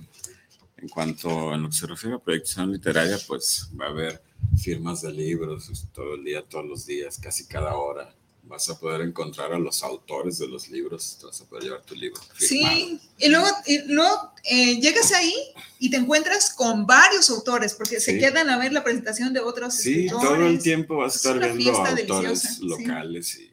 [0.79, 4.20] en cuanto a lo que se refiere a proyección literaria, pues va a haber
[4.61, 8.12] firmas de libros todo el día, todos los días, casi cada hora.
[8.48, 11.82] Vas a poder encontrar a los autores de los libros, te vas a poder llevar
[11.82, 12.20] tu libro.
[12.35, 12.74] firmado.
[12.76, 15.35] Sí, y luego, y luego eh, llegas ahí
[15.80, 18.18] y te encuentras con varios autores, porque se Sí.
[18.20, 20.28] quedan a ver la presentación de otros Sí, escritores.
[20.28, 22.64] todo el tiempo vas a Es estar una viendo autores deliciosa, sí.
[22.66, 23.52] locales y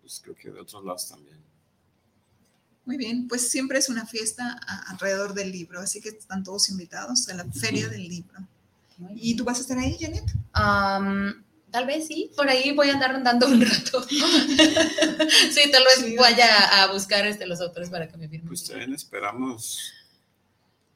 [0.00, 1.38] pues creo que de otros lados también.
[2.86, 6.68] Muy bien, pues siempre es una fiesta a- alrededor del libro, así que están todos
[6.70, 8.34] invitados a la Feria del Libro.
[9.14, 10.24] ¿Y tú vas a estar ahí, Janet?
[10.52, 11.43] Am,
[11.74, 14.00] tal vez sí, por ahí voy a andar rondando un rato.
[14.08, 16.14] sí, tal vez Sí.
[16.16, 18.46] vaya a buscar este, los autores para que me firmen.
[18.46, 19.92] Pues también esperamos,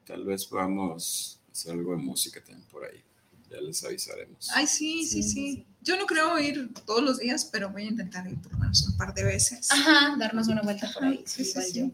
[0.06, 3.02] tal vez podamos hacer algo de música también por ahí.
[3.50, 4.50] Ya les avisaremos.
[4.54, 5.66] Ay, sí, sí, Sí, sí.
[5.82, 8.86] Yo no creo ir todos los días, pero voy a intentar ir por lo menos
[8.86, 9.68] un par de veces.
[9.72, 11.24] Ajá, darnos una vuelta por ahí.
[11.26, 11.92] Sí, sí, igual sí.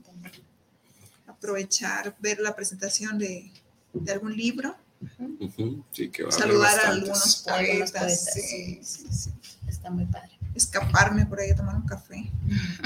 [1.26, 3.50] Aprovechar, ver la presentación de,
[3.94, 4.76] de algún libro,
[5.92, 9.30] Sí, que va saludar a algunos poetas, poetas, sí, sí, sí.
[9.68, 10.30] Está muy padre.
[10.54, 12.30] escaparme por ahí a tomar un café.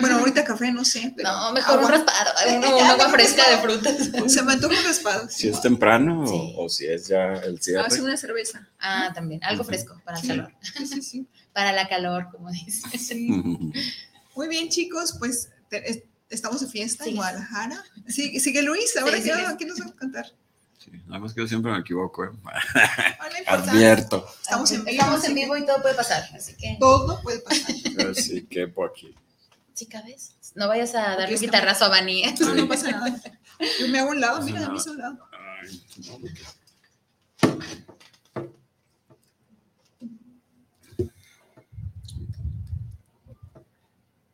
[0.00, 3.58] Bueno, ahorita café no sé, pero No, mejor un raspado, una, una agua fresca de
[3.58, 4.32] frutas.
[4.32, 5.28] Se me antoja un raspado.
[5.28, 6.54] Si es temprano o- Sí.
[6.56, 7.84] o, si es ya el cierre.
[7.86, 8.66] Hace una cerveza.
[8.80, 10.28] Ah, también, algo fresco para el Sí.
[10.28, 10.52] calor.
[10.62, 11.26] Sí, sí, sí.
[11.52, 12.82] Para la calor, como dices.
[14.36, 17.16] Muy bien, chicos, pues te- es- estamos de fiesta en.
[17.16, 17.82] Guadalajara.
[18.06, 19.56] Sí, sigue Luis, ahora Sí, ¿qué, sigue.
[19.58, 20.26] ¿qué nos va a contar?
[20.78, 22.24] Sí, nada más que yo siempre me equivoco.
[22.24, 22.30] ¿eh?
[22.74, 23.72] Ah, no importa.
[23.72, 24.26] Advierto.
[24.42, 24.90] Estamos en vivo.
[24.90, 27.74] Estamos en así vivo y todo puede pasar, así que Todo puede pasar.
[28.10, 29.14] Así que por aquí.
[29.74, 32.22] si cabes, no vayas a darle está- guitarrazo a Bani.
[32.24, 32.34] ¿eh?
[32.40, 33.20] No, no pasa nada.
[33.80, 34.86] Yo me hago un lado, mira, a mí nada.
[34.86, 35.28] a un lado.
[35.32, 36.18] Ay, no,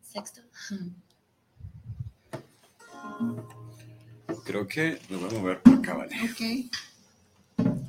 [0.02, 0.40] Sexto.
[4.44, 6.16] Creo que me voy a mover por acá, ¿vale?
[6.22, 6.70] Ok.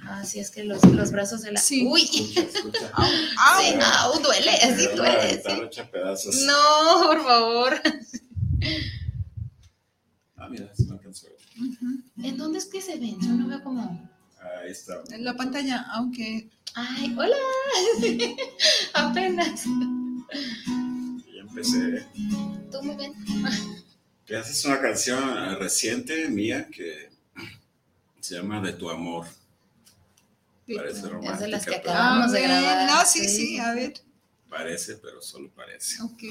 [0.07, 1.59] Ah, sí, es que los, los brazos de la.
[1.59, 1.85] Sí.
[1.85, 2.91] Uy, Escucha, escucha.
[2.95, 4.13] Au, sí, au.
[4.13, 5.41] au, duele, sí duele.
[6.17, 6.45] sí.
[6.45, 7.81] No, por favor.
[10.37, 11.27] Ah, mira, se me alcanzó.
[11.57, 12.01] Ujú.
[12.23, 13.19] ¿En dónde es que se ven?
[13.19, 14.07] Yo no veo como.
[14.39, 15.01] Ahí está.
[15.09, 17.37] En la pantalla, aunque Ay, hola.
[18.93, 19.63] Apenas.
[21.33, 22.05] Ya empecé.
[22.69, 23.13] Tú muy bien.
[24.25, 27.09] Que haces una canción reciente mía que
[28.19, 29.27] se llama De tu amor.
[30.75, 31.33] Parece romántica.
[31.35, 32.89] Es de las que pero- acabamos de ver, grabar.
[32.89, 33.93] No, sí, sí, a ver.
[34.49, 36.01] Parece, pero solo parece.
[36.01, 36.23] Ok.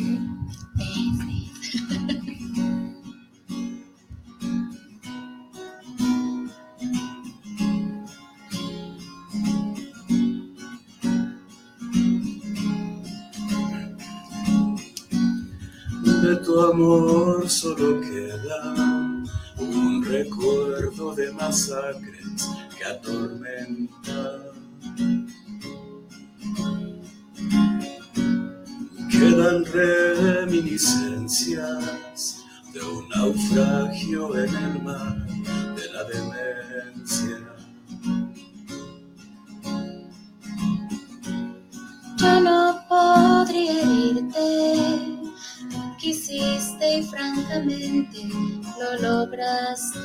[16.42, 18.74] Tu amor solo queda
[19.58, 24.42] un un recuerdo de masacres que atormenta.
[29.10, 35.26] Quedan reminiscencias de un naufragio en el mar
[35.76, 37.38] de la demencia.
[42.18, 45.13] Yo no podría herirte,
[46.04, 48.18] quisiste y francamente
[48.78, 49.98] lo lograste.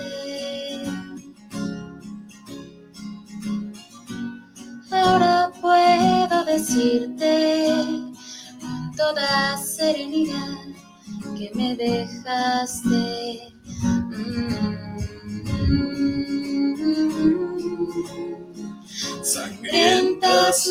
[4.92, 7.76] Ahora puedo decirte
[8.62, 10.56] con toda serenidad
[11.38, 13.54] que me dejaste.
[13.84, 14.60] Mm.
[19.22, 20.64] Sangrientas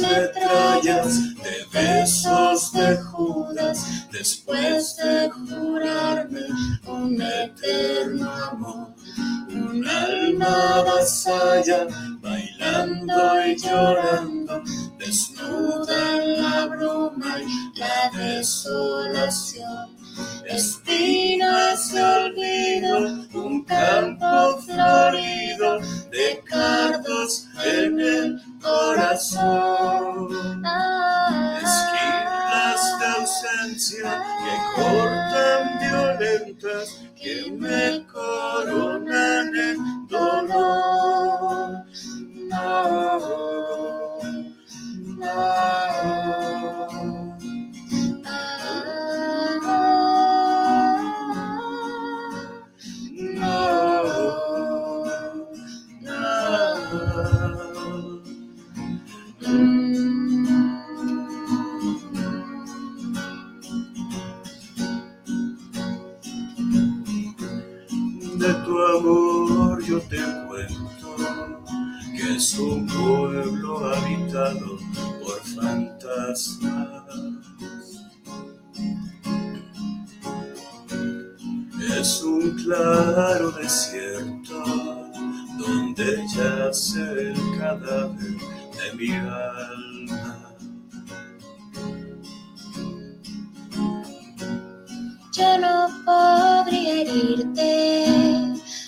[95.61, 98.07] no podría herirte,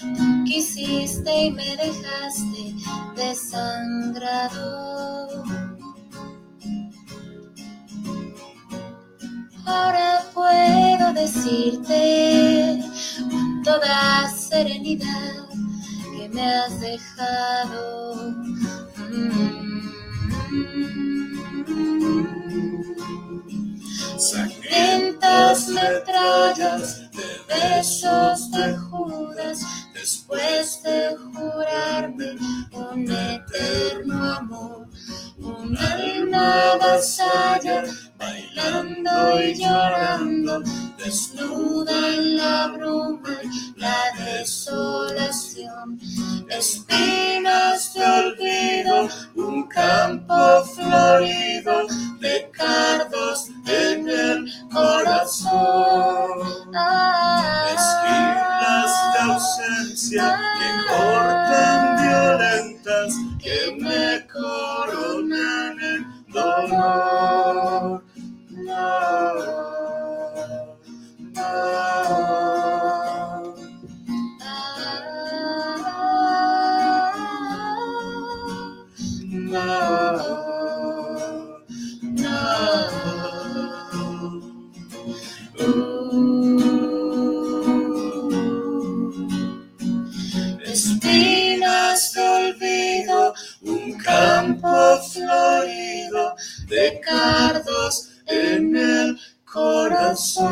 [0.00, 2.74] tú quisiste y me dejaste
[3.16, 4.80] desangrado.
[9.66, 12.80] Ahora puedo decirte
[13.30, 15.48] con toda serenidad
[16.16, 18.00] que me has dejado.
[25.30, 28.29] Sangrientas metrallas de besos
[96.70, 100.48] de cardos en el corazón.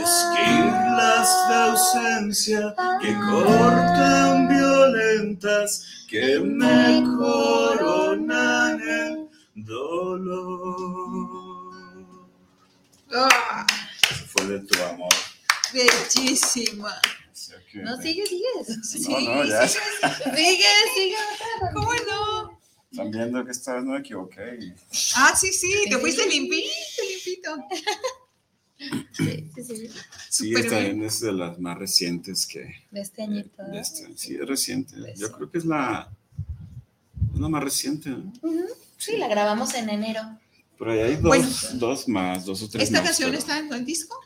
[0.00, 9.28] Esquilas de ausencia que cortan violentas, que me coronan en
[9.64, 10.56] dolor.
[13.14, 13.66] Ah,
[14.10, 15.08] Eso fue de tu amor.
[15.72, 16.94] bellísima.
[17.74, 18.66] No, sigue, sigues.
[18.90, 19.68] Sí, No, no, ya.
[19.68, 19.78] sí,
[20.34, 20.64] Sigue,
[20.94, 21.16] sigue.
[23.26, 23.42] ¿Cómo no?
[23.42, 24.58] Viendo que esta vez no me equivoqué.
[24.60, 24.72] y-
[25.16, 26.68] Ah, sí, sí, te fuiste limpito,
[27.10, 27.56] limpito.
[29.12, 29.90] Sí, sí, sí.
[30.28, 31.02] Sí, esta bien.
[31.02, 32.74] es de las más recientes que.
[32.90, 33.62] De este añito.
[33.64, 34.94] de este- sí, es reciente.
[34.98, 35.32] Pues Yo sí.
[35.34, 36.10] creo que es la,
[37.34, 38.10] es la más reciente.
[38.10, 38.32] ¿no?
[38.42, 38.66] Ujú.
[38.98, 40.20] Sí, la grabamos en enero.
[40.78, 41.48] Pero ahí hay dos, Bueno.
[41.74, 44.20] dos más, dos o tres ¿Esta más, canción pero- está en el disco?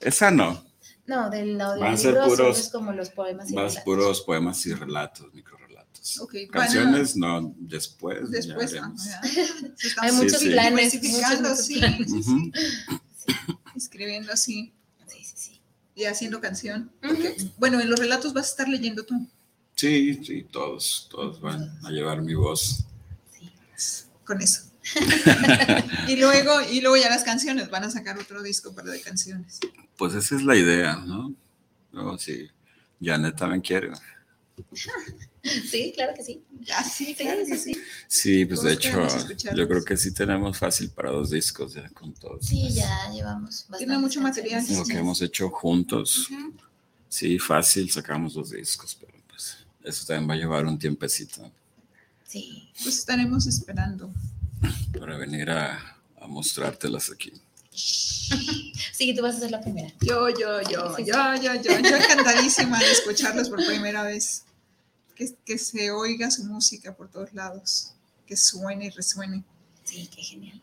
[0.00, 0.64] Esa no.
[1.04, 3.84] No, del Van a ser audiolibro solo puros- es como los poemas y Más relatos.
[3.84, 5.32] puros poemas y relatos,
[6.50, 8.18] Canciones, no, después.
[8.80, 9.20] ah, ya.
[10.02, 10.50] Hay muchos sí.
[10.50, 10.92] planes.
[10.92, 12.52] diversificando, sí, sí,
[13.76, 14.72] escribiendo así
[15.06, 15.60] Sí, sí, sí.
[15.94, 16.90] y haciendo canción.
[17.56, 19.28] Bueno, en los relatos vas a estar leyendo tú.
[19.76, 22.84] Sí, sí, todos, todos van a llevar mi voz.
[23.30, 23.52] sí.
[24.24, 24.62] con eso.
[26.08, 29.60] y luego, y luego ya las canciones, van a sacar otro disco para de canciones.
[29.96, 31.32] Pues esa es la idea, ¿no?
[31.92, 32.48] Luego, sí,
[33.00, 33.92] Janet también quiere.
[35.70, 36.42] Sí, claro que sí.
[36.72, 37.80] Ah, sí, Sí, claro que sí, sí.
[38.06, 39.06] Sí, pues de hecho,
[39.54, 42.46] yo creo que sí tenemos fácil para dos discos ya con todos.
[42.46, 44.64] Sí, ya llevamos Tiene bastantes mucho material.
[44.70, 46.54] Lo que hemos hecho juntos, Ujú.
[47.08, 51.50] sí, fácil sacamos dos discos, pero pues eso también va a llevar un tiempecito
[52.28, 52.70] Sí.
[52.82, 54.10] Pues estaremos esperando.
[54.98, 57.32] para venir a, a mostrártelas aquí.
[58.92, 59.88] Sí, tú vas a ser la primera.
[60.00, 64.44] Yo, yo, yo, Sí, sí, yo, yo, yo, yo encantadísima de escucharlos por primera vez.
[65.22, 67.94] Que, que se oiga su música por todos lados,
[68.26, 69.44] que suene y resuene.
[69.84, 70.62] Sí, qué genial.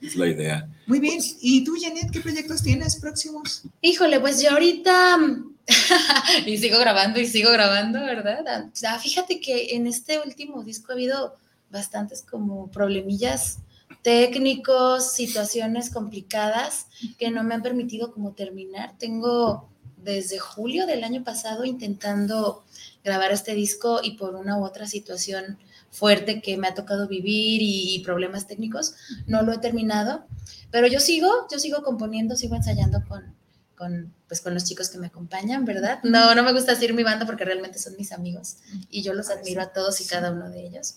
[0.00, 0.68] Es la idea.
[0.86, 1.20] Muy bien.
[1.40, 3.62] ¿Y tú, Janet, qué proyectos tienes próximos?
[3.82, 5.18] Híjole, pues yo ahorita
[6.46, 8.70] y sigo grabando y sigo grabando, ¿verdad?
[8.86, 11.34] Ah, fíjate que en este último disco ha habido
[11.70, 13.58] bastantes como problemillas
[14.02, 16.86] técnicos, situaciones complicadas
[17.18, 18.94] que no me han permitido como terminar.
[18.98, 22.64] Tengo desde julio del año pasado intentando
[23.06, 25.58] grabar este disco y por una u otra situación
[25.90, 28.94] fuerte que me ha tocado vivir y, problemas técnicos,
[29.26, 30.26] no lo he terminado,
[30.70, 33.34] pero yo sigo, yo sigo componiendo, sigo ensayando con,
[33.76, 36.00] con, pues, con los chicos que me acompañan, ¿verdad?
[36.02, 38.56] No, no me gusta decir mi banda porque realmente son mis amigos
[38.90, 40.96] y yo los admiro a todos y cada uno de ellos.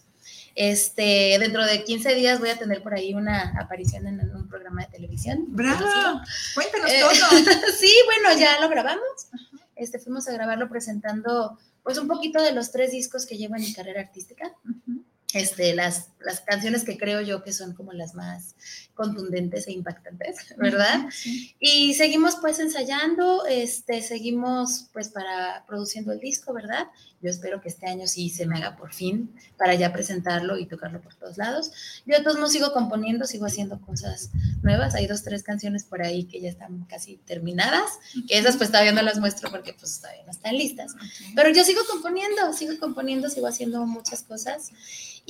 [0.56, 4.50] Este, dentro de 15 días voy a tener por ahí una aparición en, en un
[4.50, 5.46] programa de televisión.
[5.50, 6.22] ¡Bravo!
[6.56, 7.14] Cuéntanos Eh, todo.
[7.80, 9.30] sí, bueno, ya lo grabamos.
[9.76, 11.58] Este, fuimos a grabarlo presentando
[11.90, 14.54] pues un poquito de los tres discos que llevo en mi carrera artística.
[15.34, 18.56] Este, las, las canciones que creo yo que son como las más
[18.94, 21.08] contundentes e impactantes, ¿verdad?
[21.12, 21.56] Sí.
[21.60, 26.86] Y seguimos pues ensayando, este, seguimos pues para produciendo el disco, ¿verdad?
[27.22, 30.66] Yo espero que este año sí se me haga por fin para ya presentarlo y
[30.66, 31.72] tocarlo por todos lados.
[32.06, 34.30] Yo de todos modos sigo componiendo, sigo haciendo cosas
[34.62, 34.96] nuevas.
[34.96, 37.90] Hay dos, tres canciones por ahí que ya están casi terminadas,
[38.28, 40.94] que esas pues todavía no las muestro porque pues todavía no están listas.
[41.36, 44.72] Pero yo sigo componiendo, sigo componiendo, sigo haciendo muchas cosas.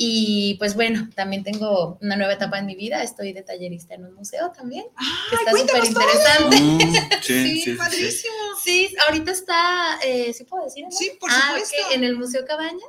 [0.01, 3.03] Y pues bueno, también tengo una nueva etapa en mi vida.
[3.03, 4.85] Estoy de tallerista en un museo también,
[5.29, 6.61] que está súper interesante.
[6.61, 6.79] Mm,
[7.21, 7.73] sí, Sí, sí.
[7.73, 8.33] Padrísimo.
[8.63, 10.85] Sí, ahorita está, eh, ¿sí puedo decir?
[10.91, 11.75] Sí, por Ah, supuesto.
[11.93, 12.83] En el Museo Cabañas.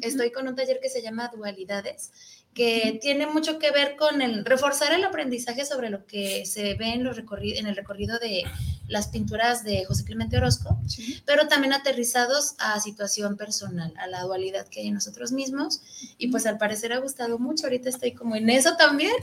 [0.00, 2.10] Estoy con un taller que se llama Dualidades,
[2.54, 6.94] que tiene mucho que ver con el reforzar el aprendizaje sobre lo que se ve
[6.94, 8.42] en, los en el recorrido de
[8.88, 11.20] las pinturas de José Clemente Orozco, Sí.
[11.26, 15.82] pero también aterrizados a situación personal, a la dualidad que hay en nosotros mismos.
[16.18, 19.14] Y pues al parecer ha gustado mucho, ahorita estoy como en eso también.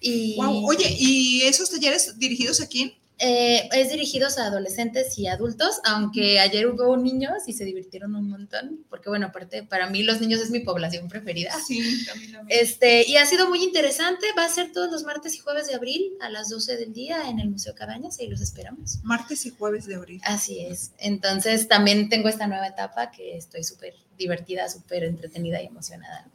[0.00, 2.92] Y Guau, Oye, ¿y esos talleres dirigidos a quién?
[3.24, 8.28] Eh, es dirigidos a adolescentes y adultos, aunque ayer hubo niños y se divirtieron un
[8.28, 11.52] montón, porque bueno, aparte para mí los niños es mi población preferida.
[11.64, 15.38] Sí, también Este, y ha sido muy interesante, va a ser todos los martes y
[15.38, 18.98] jueves de abril a las 12 del día en el Museo Cabañas y los esperamos.
[19.04, 20.20] Martes y jueves de abril.
[20.24, 20.90] Así es.
[20.98, 26.28] Entonces también tengo esta nueva etapa que estoy súper divertida, súper entretenida y emocionada.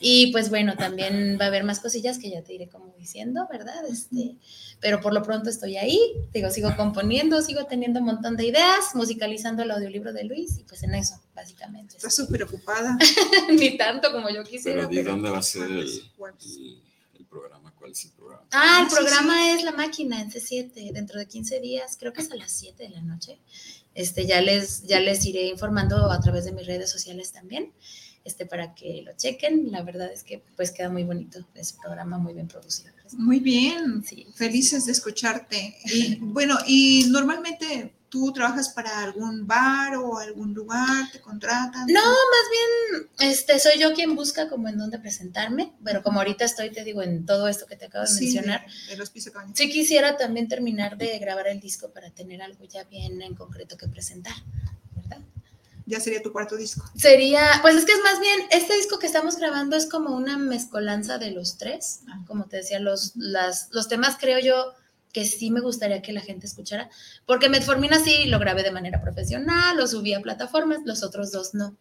[0.00, 3.46] Y pues bueno, también va a haber más cosillas que ya te iré como diciendo,
[3.50, 3.84] ¿verdad?
[3.88, 4.36] Este,
[4.80, 5.98] pero por lo pronto estoy ahí,
[6.32, 10.64] digo, sigo componiendo, sigo teniendo un montón de ideas, musicalizando el audiolibro de Luis y
[10.64, 11.96] pues en eso, básicamente.
[11.96, 12.96] Estás súper ocupada.
[13.50, 14.78] Ni tanto como yo quisiera.
[14.82, 16.82] Pero di pero- dónde va a ser el, el,
[17.18, 18.46] el programa, cuál es el programa.
[18.52, 22.12] Ah, el Ah, sí, programa es La Máquina en C7, dentro de 15 días, creo
[22.12, 23.38] que es a las 7 de la noche.
[23.94, 27.72] Este, ya, les, ya les iré informando a través de mis redes sociales también,
[28.24, 29.70] este, para que lo chequen.
[29.72, 32.92] La verdad es que pues queda muy bonito ese programa, muy bien producido.
[33.18, 34.02] Muy bien.
[34.04, 34.26] Sí.
[34.34, 35.76] Felices de escucharte.
[35.84, 41.86] Y bueno, y normalmente tú trabajas para algún bar o algún lugar, te contratan.
[41.86, 46.44] No, más bien, este, soy yo quien busca como en dónde presentarme, pero como ahorita
[46.44, 49.08] estoy, te digo, en todo esto que te acabo de Sí, mencionar, de, de los
[49.08, 49.56] pisos cabañas.
[49.56, 53.78] sí quisiera también terminar de grabar el disco para tener algo ya bien en concreto
[53.78, 54.34] que presentar.
[55.86, 56.84] Ya sería tu cuarto disco.
[56.96, 60.36] Sería, pues es que es más bien, este disco que estamos grabando es como una
[60.38, 62.00] mezcolanza de los tres.
[62.08, 62.22] Ah.
[62.26, 64.74] Como te decía, los, las, los temas creo yo
[65.12, 66.88] que sí me gustaría que la gente escuchara,
[67.26, 71.52] porque Metformina sí lo grabé de manera profesional, lo subí a plataformas, los otros dos
[71.52, 71.76] no.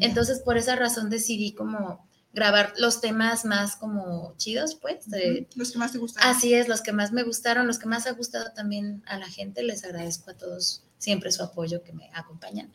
[0.00, 5.08] Entonces, por esa razón decidí como grabar los temas más como chidos, pues.
[5.08, 6.22] de- Los que más te gustan.
[6.28, 9.26] Así es, los que más me gustaron, los que más ha gustado también a la
[9.26, 12.72] gente, les agradezco a todos siempre su apoyo que me acompañan.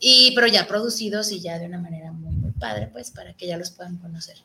[0.00, 3.46] Y, pero ya producidos y ya de una manera muy, muy padre, pues, para que
[3.46, 4.36] ya los puedan conocer.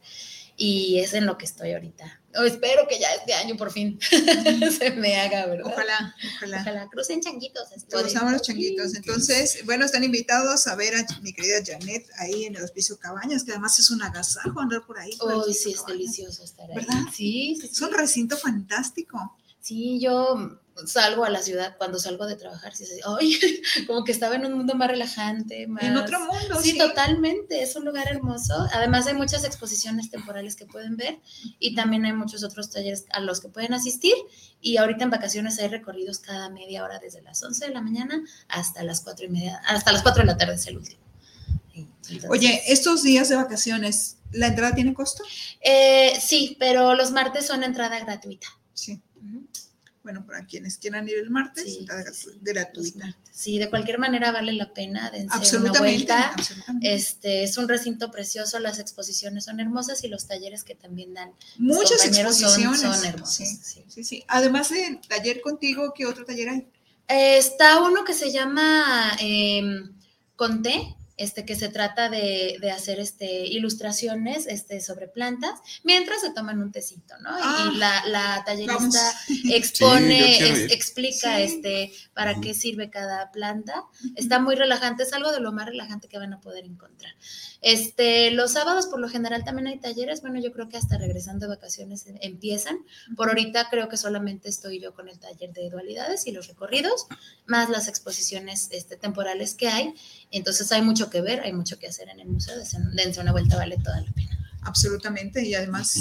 [0.57, 2.21] Y es en lo que estoy ahorita.
[2.37, 3.99] O espero que ya este año por fin
[4.79, 5.65] se me haga, ¿verdad?
[5.67, 6.61] Ojalá, ojalá.
[6.61, 7.67] Ojalá crucen changuitos.
[7.91, 8.95] Gustaban los changuitos.
[8.95, 13.43] Entonces, bueno, están invitados a ver a mi querida Janet ahí en el Hospicio Cabañas,
[13.43, 15.11] que además es un agasajo andar por ahí.
[15.25, 15.97] Uy, Hospicio sí, es Cabañas.
[15.99, 16.75] delicioso estar ahí.
[16.75, 17.01] ¿Verdad?
[17.13, 19.37] Sí, sí, Es un recinto fantástico.
[19.59, 23.39] Sí, yo salgo a la ciudad cuando salgo de trabajar, sí, sí, ay,
[23.87, 25.83] como que estaba en un mundo más relajante, más...
[25.83, 26.77] En otro mundo, Sí, sí.
[26.77, 28.53] totalmente, es un lugar hermoso.
[28.73, 31.19] Además hay muchas exposiciones temporales que pueden ver
[31.59, 34.13] y también hay muchos otros talleres a los que pueden asistir
[34.61, 38.21] y ahorita en vacaciones hay recorridos cada media hora desde las 11 de la mañana
[38.49, 41.01] hasta las 4 y media, hasta las 4 de la tarde es el último.
[41.73, 45.23] Entonces- Oye, estos días de vacaciones, ¿la entrada tiene costo?
[45.61, 48.47] Eh, sí, pero los martes son entrada gratuita.
[48.73, 49.01] Sí.
[50.05, 51.87] Bueno, para quienes quieran ir el martes, Sí,
[52.41, 53.17] gratuita.
[53.31, 55.79] Sí, de cualquier manera vale la pena, dense una Absolutamente.
[55.79, 56.27] vuelta.
[56.29, 56.93] absolutamente.
[56.93, 61.31] Este es un recinto precioso, las exposiciones son hermosas y los talleres que también dan.
[61.57, 62.81] Muchas compañeros son- exposiciones.
[62.99, 63.35] Son, hermosos.
[63.35, 63.83] Sí, sí.
[63.87, 64.23] sí, sí.
[64.27, 66.67] Además del taller contigo, ¿qué otro taller hay?
[67.07, 69.91] Eh, está uno que se llama em,
[70.35, 76.31] Conté, este que se trata de, de hacer este, ilustraciones este, sobre plantas mientras se
[76.31, 77.29] toman un tecito, ¿no?
[77.37, 78.45] Y- Ah, y la, la Vamos.
[78.45, 79.13] tallerista
[79.55, 81.43] expone, Sí, es- explica Sí.
[81.43, 83.85] este, para qué sirve cada planta.
[84.15, 87.13] Está muy relajante, es algo de lo más relajante que van a poder encontrar.
[87.61, 91.47] Este, los sábados por lo general también hay talleres, bueno, yo creo que hasta regresando
[91.47, 92.77] de vacaciones em- empiezan.
[93.15, 97.07] Por ahorita creo que solamente estoy yo con el taller de dualidades y los recorridos,
[97.45, 99.93] más las exposiciones este, temporales que hay.
[100.37, 102.55] Entonces hay mucho que ver, hay mucho que hacer en el museo,
[102.93, 104.37] dense una vuelta vale toda la pena.
[104.61, 105.43] Absolutamente.
[105.45, 105.97] Y además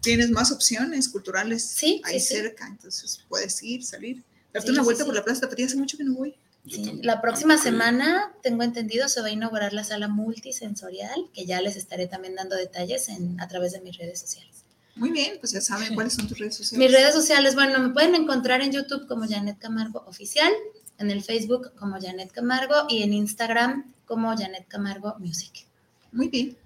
[0.00, 2.34] tienes más opciones culturales Sí, ahí sí, sí.
[2.34, 2.66] cerca.
[2.66, 4.22] Entonces puedes ir, salir.
[4.52, 5.06] Darte Sí, una vuelta sí.
[5.06, 5.66] por la Plaza Tapatío.
[5.66, 6.34] Hace mucho que no voy.
[6.66, 7.00] Sí.
[7.02, 11.76] La próxima semana, tengo entendido, se va a inaugurar la sala multisensorial, que ya les
[11.76, 14.64] estaré también dando detalles en, a través de mis redes sociales.
[14.94, 16.86] Muy bien, pues ya saben cuáles son tus redes sociales.
[16.86, 20.52] Mis redes sociales, bueno, me pueden encontrar en YouTube como Janet Camargo Oficial,
[20.98, 25.66] en el Facebook como Janet Camargo y en Instagram como Janet Camargo Music.
[26.12, 26.56] Muy bien.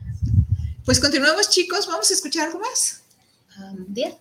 [0.84, 1.86] Pues continuamos, chicos.
[1.86, 3.02] Vamos a escuchar algo más.
[3.58, 4.16] Um, ¿Día?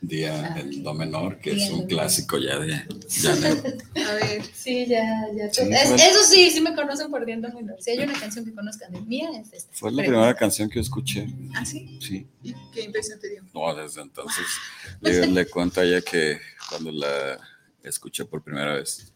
[0.00, 3.84] Día Ah, en Do menor, que Día es un Do clásico ya de Janet.
[4.08, 4.42] A ver.
[4.52, 5.04] Sí, ya,
[5.36, 5.48] ya.
[5.52, 7.76] Sí, Es- fue- eso sí, sí me conocen por Diendo Menor.
[7.80, 9.72] Si hay una canción que conozcan de mía, es esta.
[9.74, 11.28] Fue la Pero- primera canción que escuché.
[11.54, 11.98] ¿Ah, sí?
[12.02, 12.26] Sí.
[12.42, 13.44] ¿Y qué impresión te dio?
[13.54, 14.44] No, desde entonces
[15.00, 17.38] le, le cuento a ella que cuando la
[17.84, 19.12] escuché por primera vez,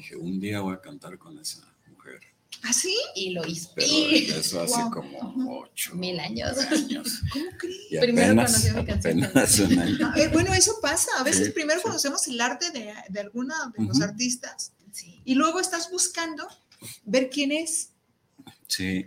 [0.00, 2.20] dije, un día voy a cantar con esa mujer.
[2.62, 2.96] ¿Ah, sí?
[3.16, 3.70] Y lo hizo.
[3.74, 3.86] Pero
[4.38, 4.90] eso hace Wow.
[4.90, 6.56] como ocho Mil años.
[6.58, 7.20] años.
[7.32, 7.76] ¿Cómo crees?
[7.90, 9.24] Y Primero apenas, conoció mi canción.
[9.24, 9.98] apenas un año.
[10.14, 11.10] Ah, eh, bueno, eso pasa.
[11.18, 11.84] A veces Sí, primero sí.
[11.84, 15.20] conocemos el arte de, de alguna de los artistas Sí.
[15.24, 16.46] y luego estás buscando
[17.04, 17.90] ver quién es.
[18.68, 19.04] Sí.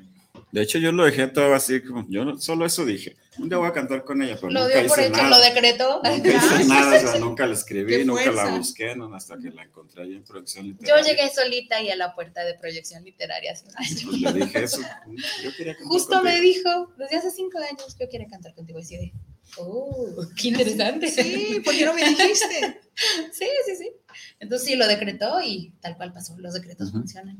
[0.52, 3.16] De hecho, yo lo dejé todo así, como, yo solo eso dije.
[3.40, 5.30] Un día voy a cantar con ella, pero Lo nunca dio por hice hecho, nada.
[5.30, 6.02] lo decretó.
[6.04, 7.20] Nunca Ya, hice sí, nada, sí, o sea, sí.
[7.20, 10.72] nunca la escribí, nunca la busqué, no, hasta que la encontré ahí en producción Yo
[10.74, 11.04] literaria.
[11.12, 13.98] llegué solita y a la puerta de proyección literaria hace un año.
[14.22, 14.82] Pues le dije eso.
[15.44, 18.80] Yo quería cantar Justo me dijo, desde hace cinco años, yo quiero cantar contigo.
[18.80, 19.14] Y así de,
[19.58, 21.10] oh, qué interesante.
[21.10, 22.82] Sí, ¿por qué no me dijiste?
[23.32, 23.92] sí, sí, sí.
[24.40, 26.36] Entonces sí, lo decretó y tal cual pasó.
[26.38, 27.40] Los decretos funcionan.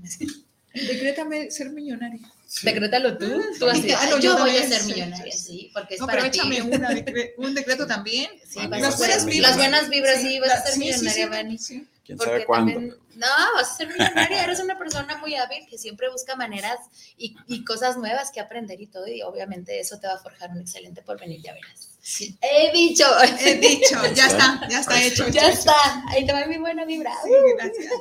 [0.86, 2.20] Decrétame ser millonaria.
[2.46, 2.66] Sí.
[2.66, 3.42] Decrétalo tú.
[3.60, 6.08] Tú así, Ah, no, yo yo voy a ser millonaria, sí, sí, porque es No,
[6.08, 6.40] pero para ti.
[6.40, 8.30] échame una, decre- un decreto también.
[8.48, 11.58] Sí, a ser ser las buenas vibras, sí, vas a ser millonaria, sí, Vani.
[11.58, 11.88] sí.
[12.06, 12.72] ¿Quién Porque sabe cuándo?
[12.74, 16.78] también- no, vas a ser millonaria, eres una persona muy hábil que siempre busca maneras
[17.18, 20.52] y, y cosas nuevas que aprender y todo, y obviamente eso te va a forjar
[20.52, 21.90] un excelente porvenir, ya verás.
[22.00, 22.38] Sí.
[22.42, 23.04] He dicho,
[23.42, 25.28] He dicho, ya está, ya está hecho.
[25.28, 25.74] ya hecho, está,
[26.12, 27.12] ahí te va mi buena vibra.
[27.26, 27.92] Sí, gracias.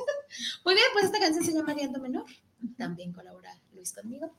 [0.63, 2.25] Muy bien, pues esta canción se llama Diando Menor,
[2.77, 4.33] también colabora Luis conmigo.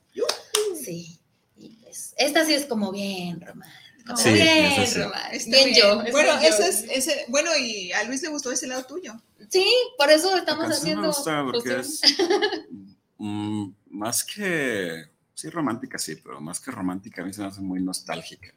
[0.83, 1.19] Sí,
[1.57, 4.99] y pues esta sí es como bien romántica, Sí, bien esa sí.
[5.01, 6.11] romántica, Está bien, yo.
[6.11, 6.55] Bueno, estoy yo.
[6.55, 9.13] ese es, ese, bueno, y a Luis le gustó ese lado tuyo.
[9.49, 9.65] Sí,
[9.97, 12.01] por eso estamos haciendo me gusta porque es
[13.17, 17.61] mm, más que, sí, romántica, sí, pero más que romántica, a mí se me hace
[17.61, 18.53] muy nostálgica.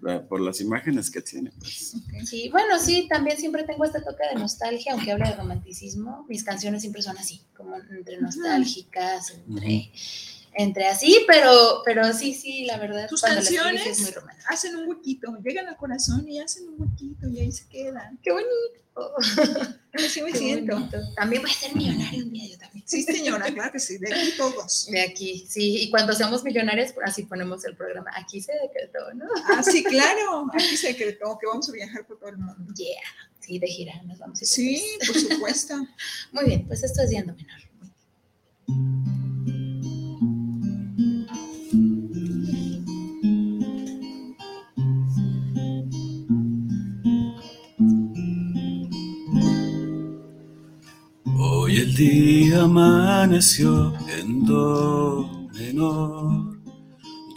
[0.00, 1.50] La- por las imágenes que tiene.
[1.58, 1.94] pues.
[2.24, 6.44] Sí, bueno, sí, también siempre tengo este toque de nostalgia, aunque hable de romanticismo, mis
[6.44, 9.90] canciones siempre son así, como entre nostálgicas, entre
[10.54, 13.08] entre así, pero, pero sí, sí, la verdad.
[13.08, 14.12] Tus canciones es muy
[14.48, 18.18] hacen un huequito, llegan al corazón y hacen un huequito y ahí se quedan.
[18.22, 18.82] Qué bonito.
[19.94, 20.74] Así me Qué siento.
[20.74, 20.98] bonito.
[21.16, 22.84] También voy a ser millonaria un día, yo también.
[22.86, 24.86] Sí, señora, claro que sí, de aquí todos.
[24.90, 25.82] De aquí, sí.
[25.82, 28.10] Y cuando seamos millonarios, pues, así ponemos el programa.
[28.14, 29.26] Aquí se decretó, ¿no?
[29.46, 32.72] Ah, sí, claro, aquí se decretó que vamos a viajar por todo el mundo.
[32.74, 33.00] Yeah.
[33.40, 35.74] Sí, de gira nos vamos a ir Sí, por supuesto.
[36.32, 37.62] Muy bien, pues esto es Diendo Menor.
[51.82, 56.56] El día amaneció en do menor,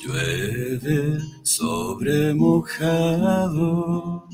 [0.02, 4.28] llueve sobre mojado.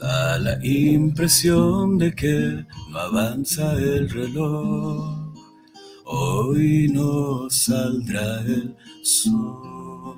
[0.00, 5.32] Da la impresión de que no avanza el reloj,
[6.04, 8.74] hoy no saldrá el
[9.04, 10.16] sol.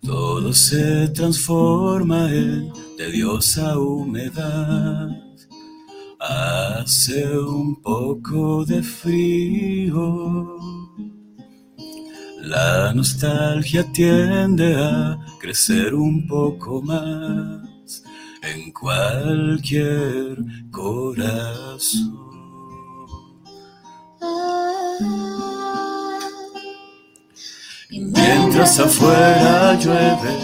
[0.00, 5.29] Todo se transforma en tediosa humedad.
[6.20, 10.56] Hace un poco de frío.
[12.42, 18.02] La nostalgia tiende a crecer un poco más
[18.42, 20.36] en cualquier
[20.70, 22.30] corazón.
[27.88, 30.38] Y Mientras afuera llueve,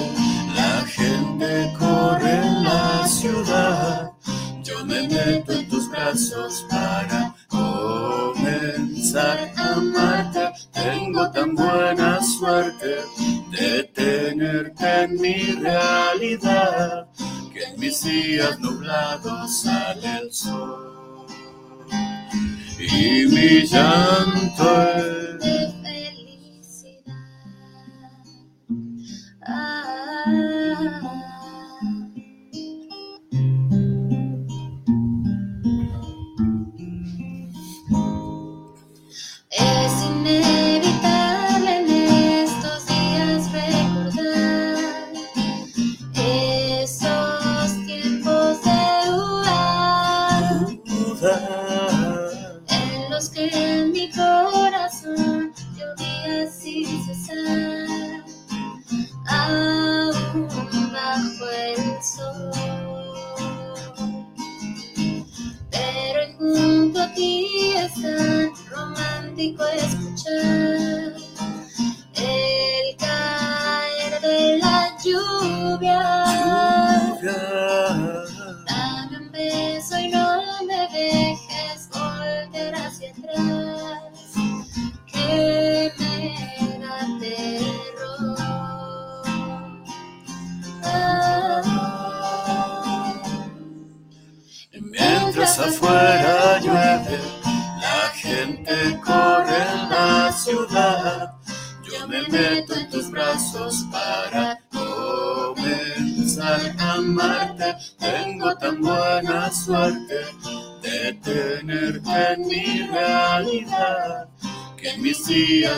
[0.55, 4.13] la gente corre en la ciudad.
[4.65, 5.66] Yo me meto en
[5.97, 8.33] brazos para comenzar
[9.57, 10.53] a amarte.
[10.73, 12.97] Tengo tan buena suerte
[13.51, 17.09] de tenerte en mi realidad,
[17.53, 21.27] que en mis días nublados sale el sol.
[22.79, 25.76] Y mi llanto es
[69.55, 70.66] romántico escuchar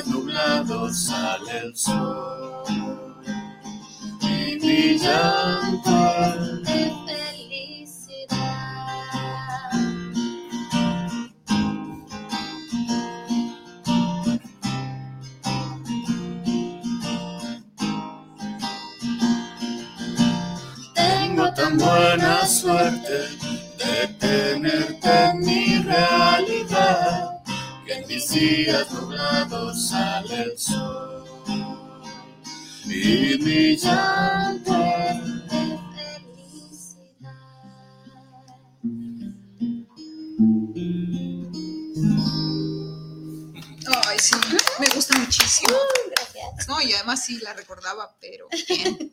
[0.07, 1.98] nublados sale el sol.
[33.79, 33.85] De
[36.35, 37.35] felicidad.
[44.05, 44.35] Ay, sí,
[44.81, 45.77] me gusta muchísimo.
[46.11, 46.67] Gracias.
[46.67, 49.13] No, y además sí la recordaba, pero bien.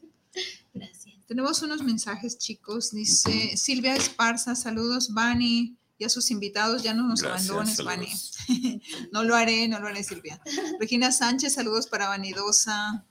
[0.74, 1.16] Gracias.
[1.28, 2.91] Tenemos unos mensajes, chicos.
[2.91, 5.78] Dice Silvia Esparza, saludos, Vani.
[5.97, 8.82] Y a sus invitados, ya no nos Gracias, abandones, Vani.
[9.13, 10.41] no lo haré, no lo haré, Silvia.
[10.80, 13.05] Regina Sánchez, saludos para Vanidosa.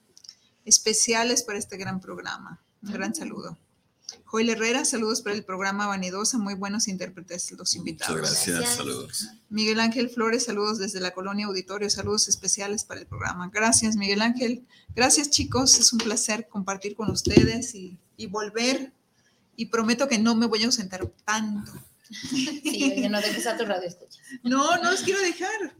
[0.64, 2.60] Especiales para este gran programa.
[2.82, 3.58] Un gran saludo.
[4.24, 6.38] Joel Herrera, saludos para el programa Vanidosa.
[6.38, 8.16] Muy buenos intérpretes los Muchas invitados.
[8.16, 8.76] gracias, Gracias.
[8.76, 9.28] saludos.
[9.48, 13.50] Miguel Ángel Flores, saludos desde la colonia Auditorio, saludos especiales para el programa.
[13.52, 14.66] Gracias, Miguel Ángel.
[14.94, 15.78] Gracias, chicos.
[15.78, 18.92] Es un placer compartir con ustedes y, y volver.
[19.56, 21.72] Y prometo que no me voy a ausentar tanto.
[22.10, 24.20] Sí, oye, no dejes a tu radio escucha.
[24.42, 25.76] No, no los quiero dejar.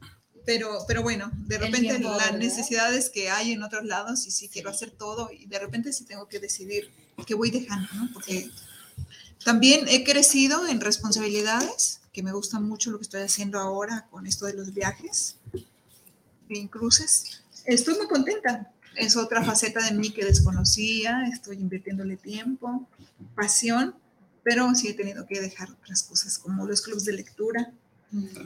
[0.47, 2.39] Pero, pero bueno, de repente tiempo, las ¿verdad?
[2.39, 6.05] necesidades que hay en otros lados y sí quiero hacer todo y de repente sí
[6.05, 6.91] tengo que decidir
[7.27, 8.11] qué voy dejando, ¿no?
[8.13, 8.51] Porque
[9.45, 14.27] también he crecido en responsabilidades, que me gusta mucho lo que estoy haciendo ahora con
[14.27, 15.37] esto de los viajes
[16.49, 17.43] en cruces.
[17.65, 18.71] Estoy muy contenta.
[18.95, 22.87] Es otra faceta de mí que desconocía, estoy invirtiéndole tiempo,
[23.35, 23.95] pasión,
[24.45, 27.73] pero sí he tenido que dejar otras cosas como los clubes de lectura.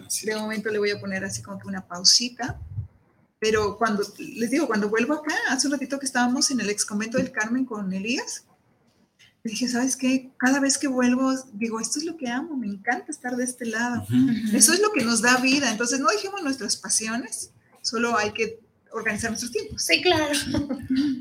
[0.07, 2.61] Así De momento le voy a poner así como que una pausita.
[3.41, 6.85] Pero cuando, les digo, cuando vuelvo acá, hace un ratito que estábamos en el ex
[6.85, 8.45] convento del Carmen con Elías,
[9.45, 10.33] le dije, ¿sabes qué?
[10.37, 13.67] Cada vez que vuelvo, digo, esto es lo que amo, me encanta estar de este
[13.67, 14.05] lado.
[14.53, 15.71] Eso es lo que nos da vida.
[15.71, 18.61] Entonces, no dejemos nuestras pasiones, solo hay que
[18.93, 19.83] organizar nuestros tiempos.
[19.83, 20.33] Sí, claro.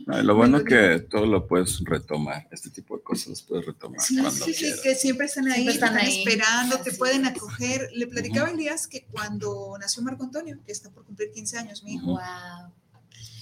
[0.06, 3.66] No, lo bueno es que todo lo puedes retomar, este tipo de cosas los puedes
[3.66, 6.20] retomar Sí, cuando sí, sí, que siempre están ahí, Siempre están están, ahí.
[6.20, 7.90] esperando, te pueden acoger.
[7.94, 11.84] Le platicaba a Elías que cuando nació Marco Antonio, que está por cumplir 15 años,
[11.84, 12.72] mi hijo, Wow.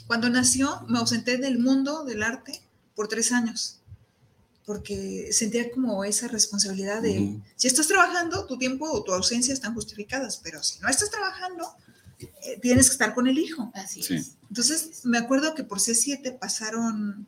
[0.07, 2.61] Cuando nació, me ausenté del mundo del arte
[2.95, 3.79] por tres años,
[4.65, 7.41] porque sentía como esa responsabilidad de, Ujú.
[7.55, 11.67] si estás trabajando, tu tiempo o tu ausencia están justificadas, pero si no estás trabajando,
[12.61, 13.71] tienes que estar con el hijo.
[13.73, 14.15] Así Sí.
[14.15, 14.31] es.
[14.49, 17.27] Entonces, me acuerdo que por C7 pasaron,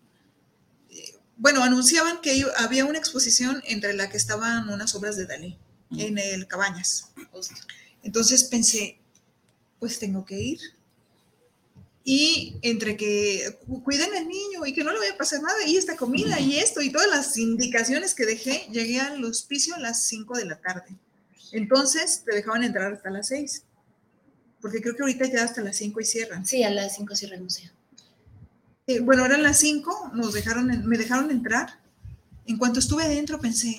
[0.90, 5.58] eh, bueno, anunciaban que había una exposición entre la que estaban unas obras de Dalí
[5.92, 6.02] Ujú.
[6.02, 7.10] en el Cabañas.
[8.04, 9.00] Entonces pensé,
[9.80, 10.60] pues tengo que ir.
[12.04, 15.66] Y entre que cu- cuiden al niño y que no le vaya a pasar nada,
[15.68, 19.80] y esta comida y esto y todas las indicaciones que dejé, llegué al hospicio a
[19.80, 20.96] las 5 de la tarde.
[21.52, 23.64] Entonces te dejaban entrar hasta las 6.
[24.62, 26.46] Porque creo que ahorita ya hasta las 5 y cierran.
[26.46, 27.70] Sí, a las 5 cierra el museo.
[28.88, 31.80] Eh, bueno, eran las 5, nos dejaron, en- me dejaron entrar.
[32.46, 33.78] En cuanto estuve adentro pensé,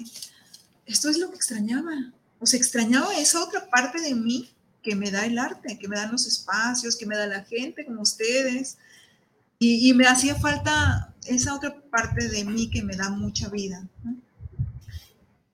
[0.86, 2.12] esto es lo que extrañaba.
[2.38, 4.50] O sea, extrañaba esa otra parte de mí
[4.82, 7.84] que me da el arte, que me dan los espacios, que me da la gente
[7.84, 8.76] como ustedes.
[9.58, 13.84] Y, y me hacía falta esa otra parte de mí que me da mucha vida.
[14.04, 14.14] ¿no?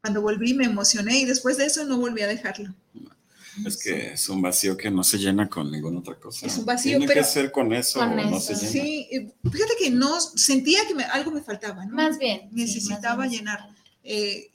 [0.02, 2.74] Cuando volví me emocioné y después de eso no volví a dejarlo.
[3.66, 6.46] Es que es un vacío que no se llena con ninguna otra cosa.
[6.46, 8.54] Es un vacío, Tiene pero- que ser con eso Con o no eso.
[8.54, 8.70] se llena.
[8.70, 9.08] Sí,
[9.50, 11.94] fíjate que no sentía que me- algo me faltaba, ¿no?
[11.94, 12.48] Más bien.
[12.50, 13.40] sí, Necesitaba más bien.
[13.42, 13.68] llenar.
[14.02, 14.50] eh,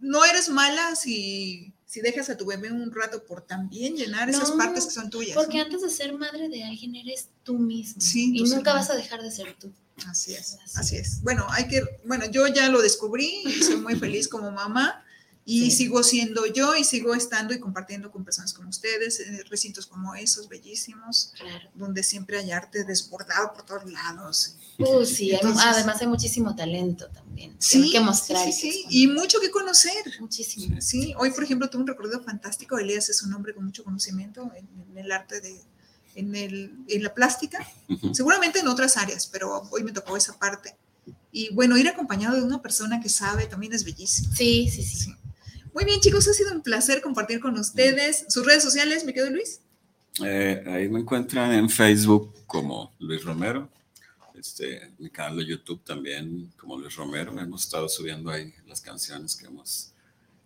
[0.00, 4.50] no eres mala si, si dejas a tu bebé un rato por también llenar esas
[4.50, 5.34] No, partes que son tuyas.
[5.34, 5.64] Porque ¿no?
[5.64, 8.00] antes de ser madre de alguien eres tú mismo.
[8.00, 9.72] Sí, y tú nunca vas a dejar de ser tú.
[10.08, 11.22] Así es, Así así es.
[11.22, 15.03] Bueno, hay que, bueno, yo ya lo descubrí y soy muy feliz como mamá
[15.46, 15.76] y Sí.
[15.76, 20.14] sigo siendo yo y sigo estando y compartiendo con personas como ustedes, en recintos como
[20.14, 21.68] esos, bellísimos, Claro.
[21.74, 24.56] donde siempre hay arte desbordado por todos lados.
[24.78, 27.54] Uh, sí, hay- Entonces- además hay muchísimo talento también.
[27.58, 28.44] Sí, hay que mostrar.
[28.50, 29.92] sí, sí, y mucho que conocer.
[30.18, 30.80] Muchísimo.
[30.80, 32.78] Sí, hoy por ejemplo tuve un recorrido fantástico.
[32.78, 35.60] Elías es un hombre con mucho conocimiento en, en el arte de,
[36.14, 37.58] en, el, en la plástica,
[37.90, 38.14] Ujú.
[38.14, 40.74] seguramente en otras áreas, pero hoy me tocó esa parte.
[41.30, 44.32] Y bueno, ir acompañado de una persona que sabe también es bellísimo.
[44.34, 44.96] Sí, sí, sí.
[44.96, 45.14] Sí.
[45.74, 48.24] Muy bien, chicos, ha sido un placer compartir con ustedes.
[48.28, 49.60] Sus redes sociales, mi querido Luis.
[50.24, 53.68] Eh, ahí me encuentran en Facebook como Luis Romero.
[54.38, 57.36] Este, mi canal de YouTube también como Luis Romero.
[57.38, 59.90] Hemos estado subiendo ahí las canciones que hemos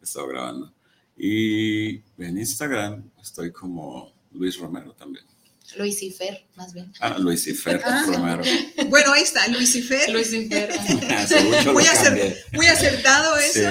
[0.02, 0.72] estado grabando.
[1.16, 5.24] Y en Instagram estoy como Luis Romero también.
[5.76, 6.90] Luis y Fer, más bien.
[6.98, 8.02] Ah, Luis y Fer Ah.
[8.06, 8.42] Romero.
[8.88, 10.08] Bueno, ahí está, Luis y Fer.
[10.10, 10.70] Luis y Fer.
[10.72, 13.60] Hace mucho lo Muy, acer- muy acertado Sí.
[13.60, 13.70] eso.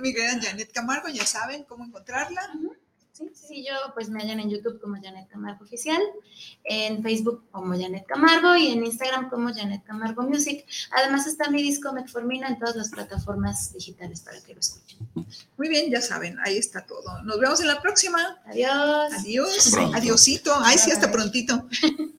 [0.00, 2.42] Mi querida Janet Camargo, ya saben cómo encontrarla.
[3.12, 6.00] Sí, sí, sí, yo pues me hallan en YouTube como Janet Camargo Oficial,
[6.62, 10.64] en Facebook como Janet Camargo y en Instagram como Janet Camargo Music.
[10.92, 14.98] Además está mi disco Metformina en todas las plataformas digitales para que lo escuchen.
[15.56, 17.20] Muy bien, ya saben, ahí está todo.
[17.24, 18.38] Nos vemos en la próxima.
[18.46, 19.12] Adiós.
[19.18, 19.70] Adiós.
[19.72, 19.96] Pronto.
[19.96, 20.54] Adiosito.
[20.62, 21.66] Ay, sí, hasta prontito.